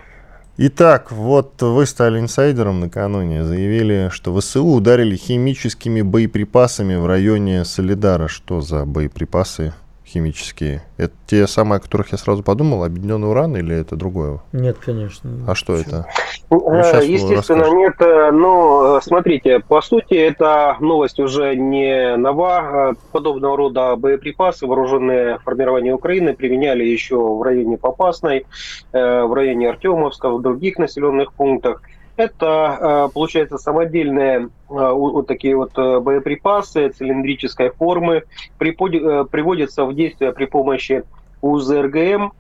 Итак, 0.57 1.11
вот 1.11 1.61
вы 1.61 1.85
стали 1.85 2.19
инсайдером 2.19 2.79
накануне, 2.79 3.45
заявили, 3.45 4.09
что 4.11 4.35
ВСУ 4.39 4.65
ударили 4.65 5.15
химическими 5.15 6.01
боеприпасами 6.01 6.95
в 6.95 7.05
районе 7.05 7.63
Солидара. 7.63 8.27
Что 8.27 8.59
за 8.61 8.85
боеприпасы? 8.85 9.71
Химические, 10.09 10.81
это 10.97 11.13
те 11.27 11.45
самые, 11.47 11.77
о 11.77 11.79
которых 11.79 12.11
я 12.11 12.17
сразу 12.17 12.41
подумал, 12.41 12.83
объединенный 12.83 13.29
уран 13.29 13.55
или 13.55 13.75
это 13.75 13.95
другое? 13.95 14.39
Нет, 14.51 14.77
конечно. 14.83 15.29
А 15.47 15.55
что 15.55 15.75
это? 15.75 16.07
Ну, 16.49 16.73
э, 16.73 17.05
естественно, 17.05 17.69
нет. 17.71 17.93
Э, 17.99 18.31
но 18.31 18.97
э, 18.97 19.01
смотрите, 19.03 19.59
по 19.59 19.81
сути, 19.81 20.15
эта 20.15 20.77
новость 20.79 21.19
уже 21.19 21.55
не 21.55 22.15
нова. 22.17 22.95
Подобного 23.11 23.55
рода 23.55 23.95
боеприпасы 23.95 24.65
вооруженные 24.65 25.37
формирования 25.39 25.93
Украины 25.93 26.33
применяли 26.33 26.83
еще 26.83 27.17
в 27.17 27.41
районе 27.43 27.77
Попасной, 27.77 28.45
в 28.91 29.33
районе 29.33 29.69
Артемовска, 29.69 30.29
в 30.29 30.41
других 30.41 30.77
населенных 30.77 31.33
пунктах. 31.33 31.81
Это, 32.19 33.05
э, 33.07 33.13
получается, 33.13 33.57
самодельные 33.57 34.39
э, 34.39 34.47
вот 34.67 35.25
такие 35.25 35.55
вот 35.55 35.71
э, 35.77 36.01
боеприпасы 36.01 36.89
цилиндрической 36.89 37.69
формы, 37.69 38.23
приводятся 38.57 39.85
в 39.85 39.95
действие 39.95 40.33
при 40.33 40.43
помощи 40.43 41.03
УЗРГМ. 41.41 42.33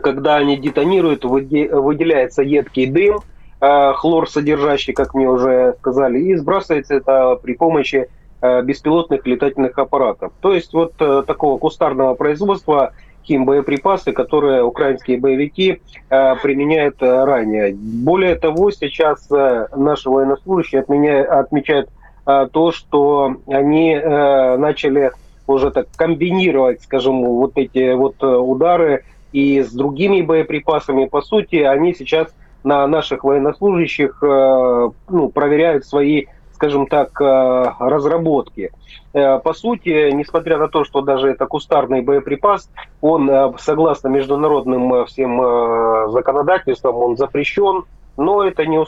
Когда 0.00 0.36
они 0.36 0.56
детонируют, 0.56 1.26
выделяется 1.26 2.40
едкий 2.40 2.86
дым, 2.86 3.20
хлор 3.60 4.30
содержащий, 4.30 4.94
как 4.94 5.12
мне 5.12 5.28
уже 5.28 5.74
сказали, 5.80 6.20
и 6.20 6.34
сбрасывается 6.36 6.94
это 6.94 7.38
при 7.42 7.52
помощи 7.52 8.08
беспилотных 8.40 9.26
летательных 9.26 9.78
аппаратов. 9.78 10.32
То 10.40 10.54
есть 10.54 10.72
вот 10.72 10.94
такого 10.96 11.58
кустарного 11.58 12.14
производства 12.14 12.94
химбоеприпасы, 13.26 14.12
которые 14.12 14.62
украинские 14.62 15.18
боевики 15.18 15.80
э, 16.10 16.36
применяют 16.36 16.96
э, 17.00 17.24
ранее. 17.24 17.74
Более 17.74 18.36
того, 18.36 18.70
сейчас 18.70 19.26
э, 19.30 19.66
наши 19.76 20.10
военнослужащие 20.10 20.80
отменяют, 20.80 21.28
отмечают 21.28 21.88
э, 22.26 22.48
то, 22.52 22.72
что 22.72 23.36
они 23.46 23.92
э, 23.94 24.56
начали 24.56 25.12
уже 25.46 25.70
так 25.70 25.88
комбинировать, 25.96 26.82
скажем, 26.82 27.24
вот 27.24 27.52
эти 27.56 27.94
вот 27.94 28.16
э, 28.22 28.26
удары 28.26 29.04
и 29.32 29.62
с 29.62 29.72
другими 29.72 30.22
боеприпасами. 30.22 31.06
По 31.06 31.22
сути, 31.22 31.56
они 31.56 31.94
сейчас 31.94 32.28
на 32.62 32.86
наших 32.86 33.24
военнослужащих 33.24 34.22
э, 34.22 34.90
ну, 35.08 35.28
проверяют 35.28 35.84
свои 35.84 36.26
скажем 36.64 36.86
так, 36.86 37.20
э, 37.20 37.72
разработки. 37.78 38.70
Э, 39.12 39.38
по 39.38 39.52
сути, 39.52 40.10
несмотря 40.12 40.56
на 40.56 40.68
то, 40.68 40.84
что 40.84 41.02
даже 41.02 41.28
это 41.28 41.44
кустарный 41.44 42.00
боеприпас, 42.00 42.70
он, 43.02 43.28
э, 43.28 43.52
согласно 43.58 44.08
международным 44.08 45.04
всем 45.04 46.10
законодательствам, 46.10 46.96
он 46.96 47.16
запрещен, 47.18 47.84
но 48.16 48.42
это 48.42 48.64
не, 48.64 48.78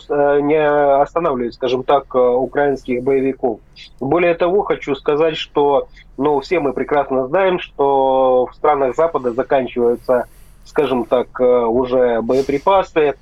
не 0.42 1.02
останавливает, 1.02 1.52
скажем 1.52 1.82
так, 1.82 2.14
украинских 2.14 3.02
боевиков. 3.02 3.60
Более 4.00 4.34
того, 4.34 4.62
хочу 4.62 4.94
сказать, 4.94 5.36
что 5.36 5.88
ну, 6.16 6.40
все 6.40 6.60
мы 6.60 6.72
прекрасно 6.72 7.26
знаем, 7.26 7.58
что 7.58 8.46
в 8.46 8.54
странах 8.54 8.96
Запада 8.96 9.32
заканчиваются, 9.32 10.24
скажем 10.64 11.04
так, 11.04 11.38
уже 11.40 12.22
боеприпасы, 12.22 13.16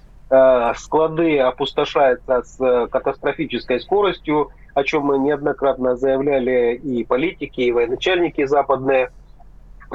склады 0.77 1.39
опустошаются 1.39 2.43
с 2.43 2.89
катастрофической 2.91 3.81
скоростью, 3.81 4.51
о 4.75 4.85
чем 4.85 5.05
мы 5.05 5.19
неоднократно 5.19 5.97
заявляли 5.97 6.75
и 6.83 7.05
политики, 7.05 7.61
и 7.61 7.73
военачальники 7.73 8.45
западные. 8.45 9.11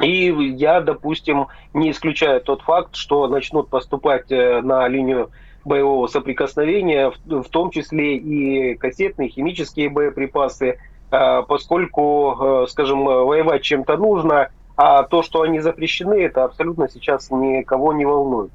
И 0.00 0.32
я, 0.56 0.80
допустим, 0.80 1.48
не 1.74 1.90
исключаю 1.90 2.40
тот 2.40 2.62
факт, 2.62 2.94
что 2.94 3.26
начнут 3.28 3.68
поступать 3.68 4.30
э, 4.30 4.62
на 4.62 4.88
линию 4.88 5.30
боевого 5.64 6.06
соприкосновения, 6.06 7.12
в 7.26 7.48
том 7.50 7.70
числе 7.70 8.16
и 8.16 8.76
кассетные, 8.76 9.28
химические 9.28 9.90
боеприпасы, 9.90 10.78
э, 11.10 11.42
поскольку, 11.46 12.64
скажем, 12.68 13.04
воевать 13.04 13.62
чем-то 13.62 13.98
нужно, 13.98 14.48
а 14.76 15.02
то, 15.02 15.22
что 15.22 15.42
они 15.42 15.60
запрещены, 15.60 16.22
это 16.22 16.44
абсолютно 16.44 16.88
сейчас 16.88 17.30
никого 17.30 17.92
не 17.92 18.06
волнует. 18.06 18.50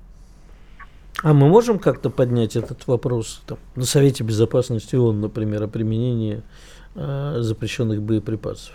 А 1.24 1.34
мы 1.34 1.48
можем 1.48 1.80
как-то 1.80 2.10
поднять 2.10 2.56
этот 2.56 2.88
вопрос 2.88 3.42
там, 3.48 3.58
на 3.76 3.86
Совете 3.86 4.24
Безопасности 4.24 4.96
ООН, 4.96 5.22
например, 5.22 5.64
о 5.64 5.68
применении 5.68 6.44
э, 6.96 7.38
запрещенных 7.40 8.02
боеприпасов? 8.02 8.74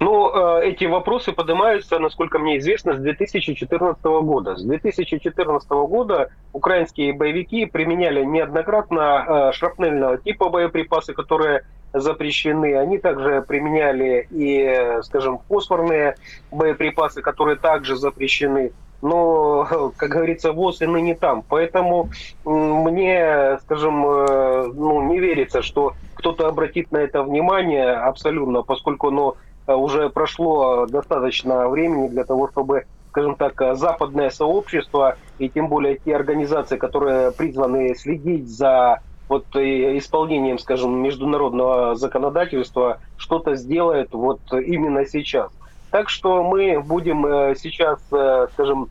Ну, 0.00 0.30
э, 0.34 0.68
эти 0.68 0.84
вопросы 0.84 1.32
поднимаются, 1.32 1.98
насколько 1.98 2.38
мне 2.38 2.58
известно, 2.58 2.94
с 2.94 2.98
2014 2.98 4.02
года. 4.02 4.56
С 4.56 4.62
2014 4.62 5.70
года 5.70 6.30
украинские 6.52 7.12
боевики 7.12 7.66
применяли 7.66 8.24
неоднократно 8.24 9.00
э, 9.00 9.52
шрапнельного 9.52 10.18
типа 10.18 10.48
боеприпасы, 10.48 11.14
которые 11.14 11.64
запрещены. 11.92 12.76
Они 12.76 12.98
также 12.98 13.42
применяли 13.42 14.26
и, 14.30 15.02
скажем, 15.02 15.40
фосфорные 15.48 16.16
боеприпасы, 16.50 17.20
которые 17.20 17.56
также 17.56 17.96
запрещены. 17.96 18.72
Но, 19.02 19.92
как 19.96 20.08
говорится, 20.08 20.52
ВОЗ 20.52 20.82
и 20.82 20.86
ныне 20.86 21.14
там. 21.14 21.42
Поэтому 21.48 22.10
мне, 22.44 23.58
скажем, 23.62 24.06
э, 24.06 24.72
ну, 24.74 25.02
не 25.02 25.18
верится, 25.18 25.60
что 25.62 25.94
кто-то 26.14 26.48
обратит 26.48 26.90
на 26.92 26.98
это 26.98 27.22
внимание 27.22 27.92
абсолютно, 27.92 28.62
поскольку 28.62 29.10
ну, 29.10 29.34
уже 29.66 30.08
прошло 30.08 30.86
достаточно 30.86 31.68
времени 31.68 32.08
для 32.08 32.24
того, 32.24 32.48
чтобы 32.48 32.84
скажем 33.10 33.34
так, 33.34 33.76
западное 33.76 34.30
сообщество 34.30 35.18
и 35.38 35.50
тем 35.50 35.68
более 35.68 35.98
те 35.98 36.16
организации, 36.16 36.78
которые 36.78 37.30
призваны 37.30 37.94
следить 37.94 38.48
за 38.48 39.02
вот 39.28 39.44
исполнением, 39.54 40.58
скажем, 40.58 41.02
международного 41.02 41.94
законодательства, 41.94 43.00
что-то 43.18 43.54
сделает 43.54 44.12
вот 44.12 44.40
именно 44.50 45.04
сейчас. 45.04 45.52
Так 45.92 46.08
что 46.08 46.42
мы 46.42 46.80
будем 46.80 47.24
э, 47.26 47.54
сейчас, 47.54 48.00
э, 48.10 48.48
скажем, 48.54 48.88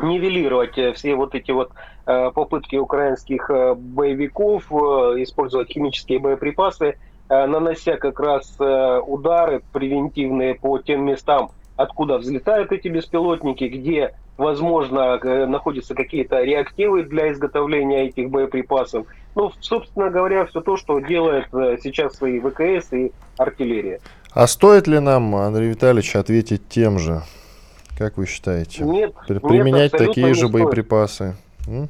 нивелировать 0.00 0.76
э, 0.76 0.92
все 0.92 1.14
вот 1.14 1.34
эти 1.34 1.52
вот 1.52 1.70
попытки 2.04 2.74
украинских 2.74 3.48
боевиков 3.76 4.64
использовать 4.72 5.70
химические 5.70 6.18
боеприпасы, 6.18 6.98
нанося 7.28 7.96
как 7.96 8.18
раз 8.18 8.56
удары 8.58 9.62
превентивные 9.72 10.56
по 10.56 10.80
тем 10.80 11.04
местам, 11.04 11.52
откуда 11.76 12.18
взлетают 12.18 12.72
эти 12.72 12.88
беспилотники, 12.88 13.62
где, 13.68 14.16
возможно, 14.36 15.16
находятся 15.46 15.94
какие-то 15.94 16.42
реактивы 16.42 17.04
для 17.04 17.30
изготовления 17.30 18.08
этих 18.08 18.30
боеприпасов. 18.30 19.06
Ну, 19.36 19.52
собственно 19.60 20.10
говоря, 20.10 20.44
все 20.46 20.60
то, 20.60 20.76
что 20.76 20.98
делает 20.98 21.46
сейчас 21.52 22.16
свои 22.16 22.40
ВКС 22.40 22.92
и 22.92 23.12
артиллерия. 23.36 24.00
А 24.34 24.46
стоит 24.46 24.86
ли 24.86 24.98
нам, 24.98 25.34
Андрей 25.34 25.70
Витальевич, 25.70 26.16
ответить 26.16 26.66
тем 26.68 26.98
же? 26.98 27.22
Как 27.98 28.16
вы 28.16 28.26
считаете? 28.26 28.82
Нет. 28.82 29.14
Применять 29.26 29.92
нет, 29.92 30.06
такие 30.06 30.32
же 30.32 30.48
боеприпасы? 30.48 31.36
М? 31.68 31.88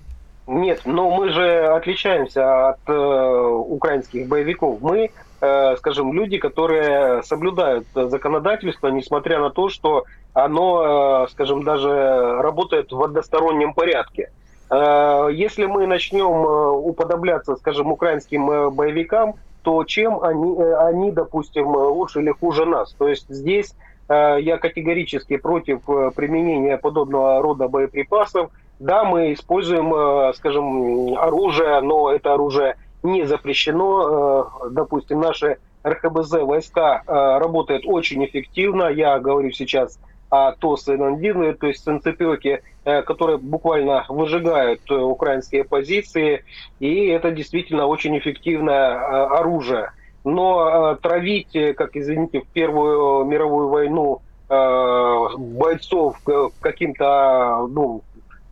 Нет, 0.49 0.81
но 0.85 1.09
мы 1.11 1.31
же 1.31 1.67
отличаемся 1.67 2.71
от 2.71 2.81
э, 2.89 2.93
украинских 2.93 4.27
боевиков. 4.27 4.81
Мы, 4.81 5.11
э, 5.41 5.77
скажем, 5.77 6.13
люди, 6.13 6.39
которые 6.39 7.23
соблюдают 7.23 7.87
законодательство, 7.95 8.89
несмотря 8.89 9.39
на 9.39 9.51
то, 9.51 9.69
что 9.69 10.05
оно, 10.35 11.27
э, 11.27 11.31
скажем, 11.31 11.63
даже 11.63 11.89
работает 11.89 12.91
в 12.91 13.01
одностороннем 13.01 13.73
порядке. 13.73 14.33
Э, 14.69 15.29
если 15.33 15.67
мы 15.67 15.87
начнем 15.87 16.45
э, 16.45 16.71
уподобляться, 16.71 17.55
скажем, 17.55 17.93
украинским 17.93 18.51
э, 18.51 18.71
боевикам, 18.71 19.37
то 19.63 19.85
чем 19.85 20.23
они, 20.23 20.57
э, 20.57 20.75
они, 20.89 21.13
допустим, 21.13 21.69
лучше 21.69 22.21
или 22.21 22.31
хуже 22.31 22.67
нас. 22.67 22.93
То 22.95 23.09
есть 23.09 23.29
здесь 23.29 23.75
э, 24.09 24.39
я 24.41 24.59
категорически 24.59 25.37
против 25.37 25.89
э, 25.89 26.11
применения 26.15 26.77
подобного 26.77 27.41
рода 27.41 27.69
боеприпасов. 27.69 28.51
Да, 28.79 29.05
мы 29.05 29.33
используем, 29.33 30.35
скажем, 30.35 31.17
оружие, 31.17 31.81
но 31.83 32.11
это 32.11 32.35
оружие 32.35 32.77
не 33.05 33.25
запрещено. 33.27 34.51
Допустим, 34.71 35.21
наши 35.21 35.59
РХБЗ 35.87 36.43
войска 36.43 37.03
работают 37.07 37.85
очень 37.87 38.25
эффективно. 38.25 38.89
Я 38.89 39.21
говорю 39.21 39.53
сейчас 39.53 40.01
а 40.33 40.53
ТОС 40.53 40.89
и 40.89 40.97
Нандины, 40.97 41.53
то 41.53 41.67
есть 41.67 41.85
санцепеки, 41.85 42.63
э, 42.85 43.03
которые 43.03 43.37
буквально 43.37 44.07
выжигают 44.09 44.81
э, 44.91 44.95
украинские 44.95 45.63
позиции, 45.63 46.43
и 46.81 47.09
это 47.09 47.31
действительно 47.33 47.85
очень 47.85 48.17
эффективное 48.17 48.93
э, 48.93 49.27
оружие. 49.27 49.93
Но 50.25 50.95
травить, 51.03 51.53
как, 51.77 51.97
извините, 51.97 52.41
в 52.41 52.47
Первую 52.47 53.25
мировую 53.27 53.69
войну 53.69 54.23
бойцов 54.49 56.17
каким-то 56.61 57.67
ну, 57.69 58.03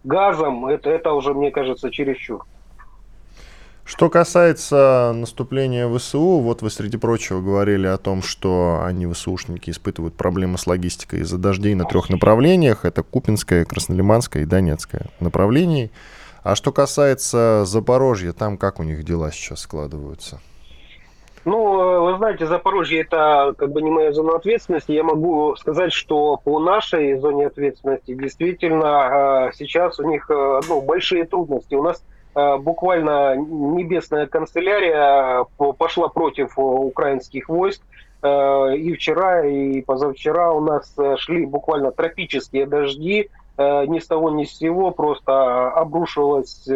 газом, 0.02 0.66
это, 0.66 0.90
это 0.90 1.12
уже, 1.12 1.32
мне 1.32 1.52
кажется, 1.52 1.90
чересчур. 1.90 2.44
Что 3.90 4.09
касается 4.09 5.12
наступления 5.16 5.92
ВСУ, 5.92 6.38
вот 6.38 6.62
вы, 6.62 6.70
среди 6.70 6.97
прочего, 6.97 7.40
говорили 7.40 7.88
о 7.88 7.99
том, 7.99 8.23
что 8.23 8.82
они, 8.85 9.04
ВСУшники, 9.04 9.70
испытывают 9.70 10.14
проблемы 10.14 10.59
с 10.59 10.68
логистикой 10.68 11.20
из-за 11.23 11.38
дождей 11.38 11.75
на 11.75 11.85
трех 11.85 12.09
направлениях. 12.09 12.85
Это 12.85 13.02
Купинское, 13.02 13.64
Краснолиманское 13.64 14.44
и 14.44 14.46
Донецкое 14.46 15.07
направлений. 15.18 15.90
А 16.44 16.55
что 16.55 16.70
касается 16.70 17.64
Запорожья, 17.64 18.33
там 18.33 18.59
как 18.59 18.79
у 18.79 18.85
них 18.85 19.03
дела 19.03 19.33
сейчас 19.33 19.62
складываются? 19.62 20.38
Ну, 21.44 22.05
вы 22.05 22.16
знаете, 22.16 22.46
Запорожье 22.46 23.00
это 23.00 23.55
как 23.59 23.72
бы 23.72 23.83
не 23.83 23.90
моя 23.90 24.12
зона 24.12 24.37
ответственности. 24.37 24.92
Я 24.92 25.03
могу 25.03 25.57
сказать, 25.57 25.92
что 25.92 26.37
по 26.37 26.61
нашей 26.61 27.18
зоне 27.18 27.48
ответственности 27.48 28.14
действительно 28.14 29.48
э, 29.48 29.53
сейчас 29.57 29.98
у 29.98 30.09
них 30.09 30.31
э, 30.31 30.61
ну, 30.68 30.81
большие 30.81 31.24
трудности. 31.24 31.74
У 31.74 31.83
нас 31.83 32.00
Э, 32.00 32.19
буквально 32.35 33.37
небесная 33.37 34.27
канцелярия 34.27 35.43
э, 35.43 35.73
пошла 35.77 36.09
против 36.09 36.57
э, 36.59 36.62
украинских 36.62 37.49
войск. 37.49 37.83
И 38.23 38.95
вчера, 38.99 39.47
и 39.47 39.81
позавчера 39.81 40.53
у 40.53 40.61
нас 40.61 40.95
шли 41.16 41.47
буквально 41.47 41.90
тропические 41.90 42.66
дожди. 42.66 43.31
Ни 43.57 43.99
с 43.99 44.07
того, 44.07 44.29
ни 44.29 44.45
с 44.45 44.59
сего 44.59 44.90
просто 44.90 45.71
обрушилась 45.71 46.69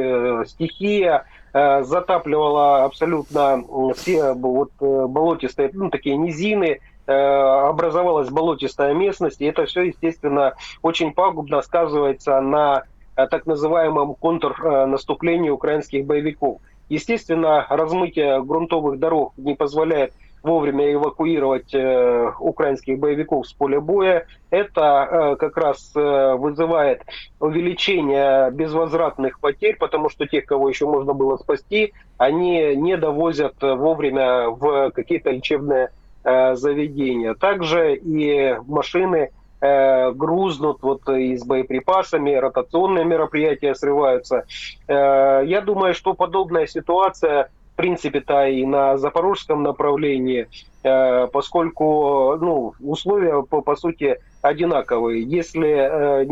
стихия, 0.48 1.26
затапливала 1.52 2.84
абсолютно 2.84 3.62
все 3.94 4.32
вот 4.32 4.70
болотистые, 4.80 5.68
ну, 5.74 5.90
такие 5.90 6.16
низины, 6.16 6.80
образовалась 7.06 8.30
болотистая 8.30 8.94
местность, 8.94 9.42
и 9.42 9.44
это 9.44 9.66
все, 9.66 9.82
естественно, 9.82 10.54
очень 10.80 11.12
пагубно 11.12 11.60
сказывается 11.60 12.40
на 12.40 12.84
так 13.14 13.46
называемом 13.46 14.14
контрнаступлении 14.14 15.50
украинских 15.50 16.04
боевиков. 16.04 16.60
Естественно, 16.88 17.66
размытие 17.68 18.42
грунтовых 18.42 18.98
дорог 18.98 19.32
не 19.36 19.54
позволяет 19.54 20.12
вовремя 20.44 20.92
эвакуировать 20.92 21.74
э, 21.74 22.30
украинских 22.38 22.98
боевиков 22.98 23.46
с 23.48 23.54
поля 23.54 23.80
боя. 23.80 24.26
Это 24.50 25.08
э, 25.10 25.36
как 25.36 25.56
раз 25.56 25.90
э, 25.96 26.34
вызывает 26.34 27.00
увеличение 27.40 28.50
безвозвратных 28.50 29.40
потерь, 29.40 29.76
потому 29.76 30.10
что 30.10 30.26
тех, 30.26 30.44
кого 30.44 30.68
еще 30.68 30.86
можно 30.86 31.14
было 31.14 31.38
спасти, 31.38 31.94
они 32.18 32.76
не 32.76 32.98
довозят 32.98 33.54
вовремя 33.62 34.50
в 34.50 34.90
какие-то 34.90 35.30
лечебные 35.30 35.88
э, 36.24 36.54
заведения. 36.56 37.32
Также 37.32 37.96
и 37.96 38.58
машины 38.66 39.30
э, 39.64 40.12
грузнут 40.12 40.82
вот 40.82 41.08
и 41.08 41.36
с 41.36 41.44
боеприпасами, 41.44 42.34
ротационные 42.34 43.04
мероприятия 43.04 43.74
срываются. 43.74 44.44
Э, 44.86 45.42
я 45.44 45.60
думаю, 45.62 45.94
что 45.94 46.14
подобная 46.14 46.66
ситуация 46.66 47.50
в 47.72 47.76
принципе-то 47.76 48.46
и 48.46 48.64
на 48.66 48.98
запорожском 48.98 49.62
направлении, 49.62 50.48
э, 50.82 51.26
поскольку 51.28 52.36
ну, 52.40 52.74
условия 52.80 53.42
по, 53.42 53.62
по 53.62 53.74
сути 53.74 54.18
одинаковые. 54.42 55.22
Если 55.22 55.70
э, 55.70 56.26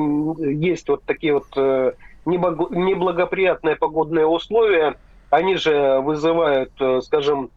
есть 0.55 0.89
вот 0.89 1.03
такие 1.05 1.35
вот 1.35 1.47
э, 1.57 1.93
неблагоприятные 2.27 3.77
погодные 3.77 4.27
условия, 4.27 4.97
они 5.31 5.57
же 5.57 6.01
вызывают, 6.01 6.71
э, 6.81 7.01
скажем, 7.01 7.51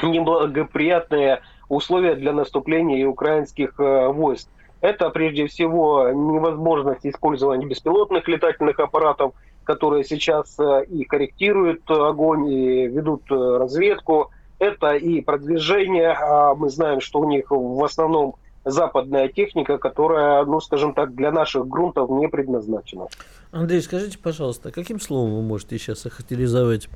неблагоприятные 0.00 1.40
условия 1.68 2.14
для 2.14 2.32
наступления 2.32 3.06
украинских 3.06 3.74
э, 3.78 4.08
войск. 4.08 4.48
Это 4.80 5.10
прежде 5.10 5.46
всего 5.46 6.08
невозможность 6.10 7.04
использования 7.04 7.66
беспилотных 7.66 8.28
летательных 8.28 8.78
аппаратов, 8.78 9.32
которые 9.64 10.04
сейчас 10.04 10.58
э, 10.58 10.84
и 10.84 11.04
корректируют 11.04 11.82
огонь, 11.90 12.48
и 12.48 12.86
ведут 12.86 13.22
э, 13.30 13.34
разведку. 13.34 14.30
Это 14.58 14.94
и 14.94 15.20
продвижение. 15.20 16.12
А 16.12 16.54
мы 16.54 16.70
знаем, 16.70 17.00
что 17.00 17.20
у 17.20 17.28
них 17.28 17.50
в 17.50 17.84
основном 17.84 18.36
западная 18.64 19.28
техника, 19.28 19.78
которая, 19.78 20.44
ну, 20.44 20.60
скажем 20.60 20.94
так, 20.94 21.14
для 21.14 21.30
наших 21.32 21.66
грунтов 21.66 22.10
не 22.10 22.28
предназначена. 22.28 23.06
Андрей, 23.50 23.80
скажите, 23.80 24.18
пожалуйста, 24.18 24.70
каким 24.70 25.00
словом 25.00 25.34
вы 25.34 25.42
можете 25.42 25.78
сейчас 25.78 26.04
охарактеризовать 26.06 26.88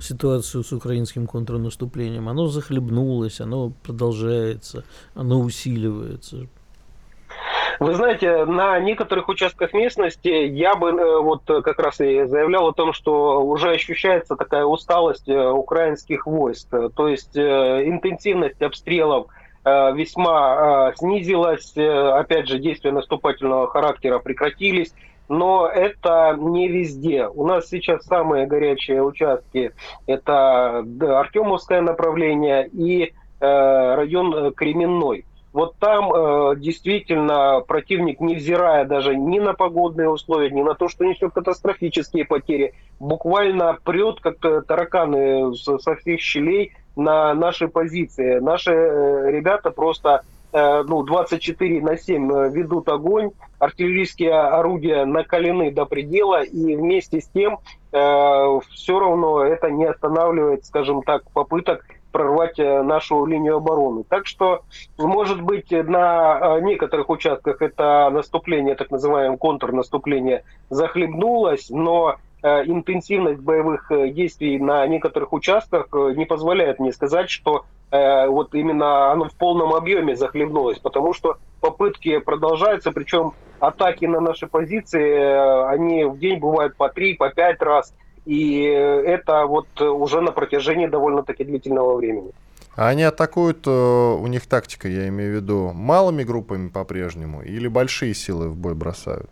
ситуацию 0.00 0.62
с 0.62 0.72
украинским 0.72 1.26
контрнаступлением? 1.26 2.28
Оно 2.28 2.46
захлебнулось, 2.46 3.40
оно 3.40 3.72
продолжается, 3.82 4.84
оно 5.14 5.40
усиливается. 5.40 6.46
Вы 7.78 7.94
знаете, 7.94 8.44
на 8.46 8.78
некоторых 8.78 9.28
участках 9.28 9.74
местности 9.74 10.28
я 10.28 10.76
бы 10.76 10.90
э, 10.90 11.20
вот 11.20 11.42
как 11.44 11.78
раз 11.78 12.00
и 12.00 12.24
заявлял 12.24 12.68
о 12.68 12.72
том, 12.72 12.92
что 12.92 13.44
уже 13.44 13.70
ощущается 13.70 14.34
такая 14.36 14.64
усталость 14.64 15.28
э, 15.28 15.50
украинских 15.50 16.26
войск. 16.26 16.68
То 16.94 17.08
есть 17.08 17.36
э, 17.36 17.82
интенсивность 17.86 18.62
обстрелов 18.62 19.28
весьма 19.64 20.92
снизилась, 20.94 21.76
опять 21.76 22.46
же, 22.46 22.60
действия 22.60 22.92
наступательного 22.92 23.66
характера 23.66 24.20
прекратились, 24.20 24.94
но 25.28 25.66
это 25.66 26.36
не 26.38 26.68
везде. 26.68 27.26
У 27.26 27.44
нас 27.44 27.68
сейчас 27.68 28.04
самые 28.04 28.46
горячие 28.46 29.02
участки– 29.02 29.72
это 30.06 30.84
Артемовское 31.00 31.80
направление 31.80 32.68
и 32.68 33.12
район 33.40 34.54
Кременной. 34.54 35.24
Вот 35.56 35.76
там 35.78 36.12
э, 36.12 36.56
действительно 36.58 37.62
противник, 37.66 38.20
невзирая 38.20 38.84
даже 38.84 39.16
ни 39.16 39.38
на 39.38 39.54
погодные 39.54 40.10
условия, 40.10 40.50
ни 40.50 40.60
на 40.60 40.74
то, 40.74 40.90
что 40.90 41.06
несет 41.06 41.32
катастрофические 41.32 42.26
потери, 42.26 42.74
буквально 43.00 43.78
прет, 43.82 44.20
как 44.20 44.38
тараканы 44.66 45.54
со 45.54 45.96
всех 45.96 46.20
щелей 46.20 46.74
на 46.94 47.32
наши 47.32 47.68
позиции. 47.68 48.38
Наши 48.38 48.70
э, 48.70 49.30
ребята 49.30 49.70
просто 49.70 50.20
э, 50.52 50.82
ну, 50.86 51.02
24 51.04 51.80
на 51.80 51.96
7 51.96 52.30
э, 52.30 52.50
ведут 52.50 52.90
огонь, 52.90 53.30
артиллерийские 53.58 54.34
орудия 54.34 55.06
накалены 55.06 55.70
до 55.70 55.86
предела, 55.86 56.42
и 56.42 56.76
вместе 56.76 57.22
с 57.22 57.28
тем 57.28 57.60
э, 57.92 58.60
все 58.74 59.00
равно 59.00 59.42
это 59.42 59.70
не 59.70 59.86
останавливает, 59.86 60.66
скажем 60.66 61.00
так, 61.02 61.22
попыток 61.30 61.82
прорвать 62.16 62.58
э, 62.58 62.82
нашу 62.82 63.26
линию 63.26 63.56
обороны. 63.56 64.02
Так 64.08 64.26
что, 64.26 64.62
может 64.96 65.42
быть, 65.42 65.70
на 65.70 66.56
э, 66.56 66.60
некоторых 66.62 67.10
участках 67.10 67.60
это 67.60 68.08
наступление, 68.10 68.74
так 68.74 68.90
называемое 68.90 69.36
контрнаступление, 69.36 70.42
захлебнулось, 70.70 71.68
но 71.68 72.16
э, 72.42 72.64
интенсивность 72.64 73.42
боевых 73.42 73.92
действий 74.14 74.58
на 74.58 74.86
некоторых 74.86 75.34
участках 75.34 75.88
не 75.92 76.24
позволяет 76.24 76.78
мне 76.78 76.92
сказать, 76.92 77.28
что 77.28 77.66
вот 77.92 78.52
именно 78.54 79.12
оно 79.12 79.28
в 79.28 79.34
полном 79.36 79.72
объеме 79.72 80.16
захлебнулось, 80.16 80.78
потому 80.80 81.14
что 81.14 81.36
попытки 81.60 82.18
продолжаются, 82.18 82.90
причем 82.90 83.32
атаки 83.60 84.06
на 84.06 84.20
наши 84.20 84.48
позиции, 84.48 85.68
они 85.72 86.04
в 86.04 86.18
день 86.18 86.40
бывают 86.40 86.76
по 86.76 86.88
три, 86.88 87.14
по 87.14 87.30
пять 87.30 87.62
раз– 87.62 87.94
и 88.26 88.62
это 88.62 89.46
вот 89.46 89.80
уже 89.80 90.20
на 90.20 90.32
протяжении 90.32 90.86
довольно-таки 90.86 91.44
длительного 91.44 91.96
времени. 91.96 92.32
А 92.76 92.88
они 92.88 93.04
атакуют, 93.04 93.66
э, 93.66 93.70
у 93.70 94.26
них 94.26 94.46
тактика, 94.46 94.86
я 94.86 95.08
имею 95.08 95.32
в 95.32 95.36
виду, 95.36 95.72
малыми 95.72 96.24
группами 96.24 96.68
по-прежнему 96.68 97.40
или 97.40 97.68
большие 97.68 98.12
силы 98.12 98.48
в 98.50 98.56
бой 98.56 98.74
бросают? 98.74 99.30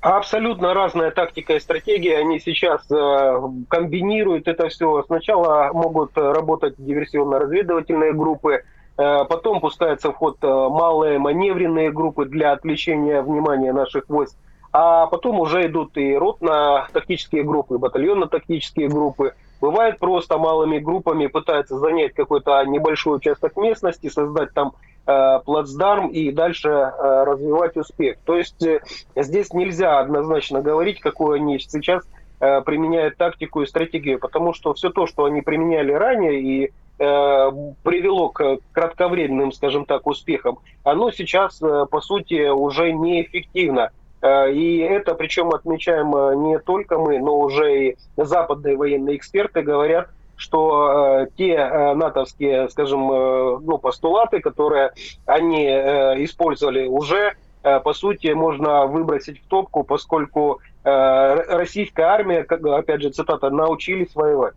Абсолютно 0.00 0.74
разная 0.74 1.10
тактика 1.12 1.54
и 1.54 1.60
стратегия. 1.60 2.18
Они 2.18 2.38
сейчас 2.38 2.82
э, 2.90 3.40
комбинируют 3.68 4.48
это 4.48 4.68
все. 4.68 5.02
Сначала 5.06 5.70
могут 5.72 6.10
работать 6.18 6.74
диверсионно-разведывательные 6.76 8.12
группы, 8.12 8.64
э, 8.98 9.24
потом 9.24 9.60
пускаются 9.60 10.10
в 10.12 10.16
ход 10.16 10.36
малые 10.42 11.18
маневренные 11.18 11.90
группы 11.90 12.26
для 12.26 12.52
отвлечения 12.52 13.22
внимания 13.22 13.72
наших 13.72 14.10
войск 14.10 14.36
а 14.78 15.06
потом 15.06 15.40
уже 15.40 15.68
идут 15.68 15.96
и 15.96 16.14
ротно-тактические 16.14 17.44
группы, 17.44 17.78
батальонно-тактические 17.78 18.88
группы. 18.88 19.32
Бывает 19.58 19.98
просто 19.98 20.36
малыми 20.36 20.78
группами 20.78 21.28
пытаются 21.28 21.78
занять 21.78 22.12
какой-то 22.12 22.62
небольшой 22.66 23.16
участок 23.16 23.56
местности, 23.56 24.10
создать 24.10 24.52
там 24.52 24.74
э, 25.06 25.38
плацдарм 25.46 26.08
и 26.08 26.30
дальше 26.30 26.68
э, 26.68 27.24
развивать 27.24 27.78
успех. 27.78 28.18
То 28.26 28.36
есть 28.36 28.62
э, 28.66 28.80
здесь 29.14 29.54
нельзя 29.54 29.98
однозначно 29.98 30.60
говорить, 30.60 31.00
какую 31.00 31.36
они 31.36 31.58
сейчас 31.58 32.04
э, 32.40 32.60
применяют 32.60 33.16
тактику 33.16 33.62
и 33.62 33.66
стратегию, 33.66 34.18
потому 34.18 34.52
что 34.52 34.74
все 34.74 34.90
то, 34.90 35.06
что 35.06 35.24
они 35.24 35.40
применяли 35.40 35.92
ранее 35.92 36.38
и 36.38 36.64
э, 36.66 36.70
привело 37.82 38.28
к 38.28 38.58
кратковременным, 38.72 39.52
скажем 39.52 39.86
так, 39.86 40.06
успехам, 40.06 40.58
оно 40.84 41.10
сейчас, 41.12 41.62
э, 41.62 41.86
по 41.90 42.02
сути, 42.02 42.50
уже 42.50 42.92
неэффективно. 42.92 43.90
Э, 44.26 44.52
и 44.52 44.78
это, 44.78 45.14
причем 45.14 45.50
отмечаем 45.50 46.14
э, 46.14 46.34
не 46.36 46.58
только 46.58 46.98
мы, 46.98 47.18
но 47.18 47.38
уже 47.38 47.90
и 47.90 47.96
западные 48.16 48.76
военные 48.76 49.16
эксперты 49.16 49.62
говорят, 49.62 50.08
что 50.36 51.20
э, 51.22 51.26
те 51.36 51.94
натовские, 51.94 52.68
скажем, 52.68 53.06
ну, 53.06 53.78
постулаты, 53.78 54.40
которые 54.40 54.92
они 55.24 55.64
использовали 55.64 56.86
уже, 56.86 57.34
по 57.62 57.94
сути, 57.94 58.28
можно 58.28 58.86
выбросить 58.86 59.42
в 59.42 59.48
топку, 59.48 59.82
поскольку 59.82 60.60
российская 60.84 62.04
армия, 62.04 62.44
как, 62.44 62.64
опять 62.64 63.02
же, 63.02 63.10
цитата, 63.10 63.50
научились 63.50 64.14
воевать. 64.14 64.54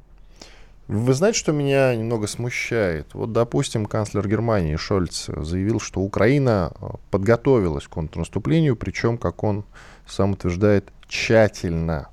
Вы 0.90 1.14
знаете, 1.14 1.38
что 1.38 1.52
меня 1.52 1.96
немного 1.96 2.26
смущает? 2.26 3.14
Вот, 3.14 3.32
допустим, 3.32 3.86
канцлер 3.86 4.28
Германии 4.28 4.76
Шольц 4.76 5.28
заявил, 5.28 5.80
что 5.80 6.02
Украина 6.02 6.72
э, 6.82 6.88
подготовилась 7.12 7.86
к 7.86 7.92
контрнаступлению, 7.92 8.76
причем, 8.76 9.20
как 9.20 9.44
он 9.44 9.66
сам 10.08 10.32
утверждает, 10.32 10.92
тщательно. 11.08 12.10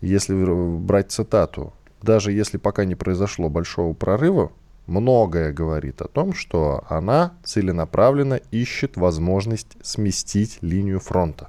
Если 0.00 0.34
брать 0.34 1.12
цитату, 1.12 1.72
даже 2.02 2.32
если 2.32 2.58
пока 2.58 2.84
не 2.84 2.96
произошло 2.96 3.48
большого 3.48 3.94
прорыва, 3.94 4.50
многое 4.88 5.52
говорит 5.52 6.02
о 6.02 6.08
том, 6.08 6.34
что 6.34 6.82
она 6.88 7.34
целенаправленно 7.44 8.40
ищет 8.50 8.96
возможность 8.96 9.76
сместить 9.84 10.58
линию 10.62 10.98
фронта. 10.98 11.48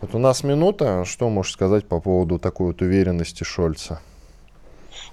Вот 0.00 0.14
у 0.14 0.18
нас 0.18 0.44
минута. 0.44 1.04
Что 1.04 1.28
можешь 1.28 1.54
сказать 1.54 1.88
по 1.88 1.98
поводу 1.98 2.38
такой 2.38 2.68
вот 2.68 2.82
уверенности 2.82 3.42
Шольца? 3.42 4.00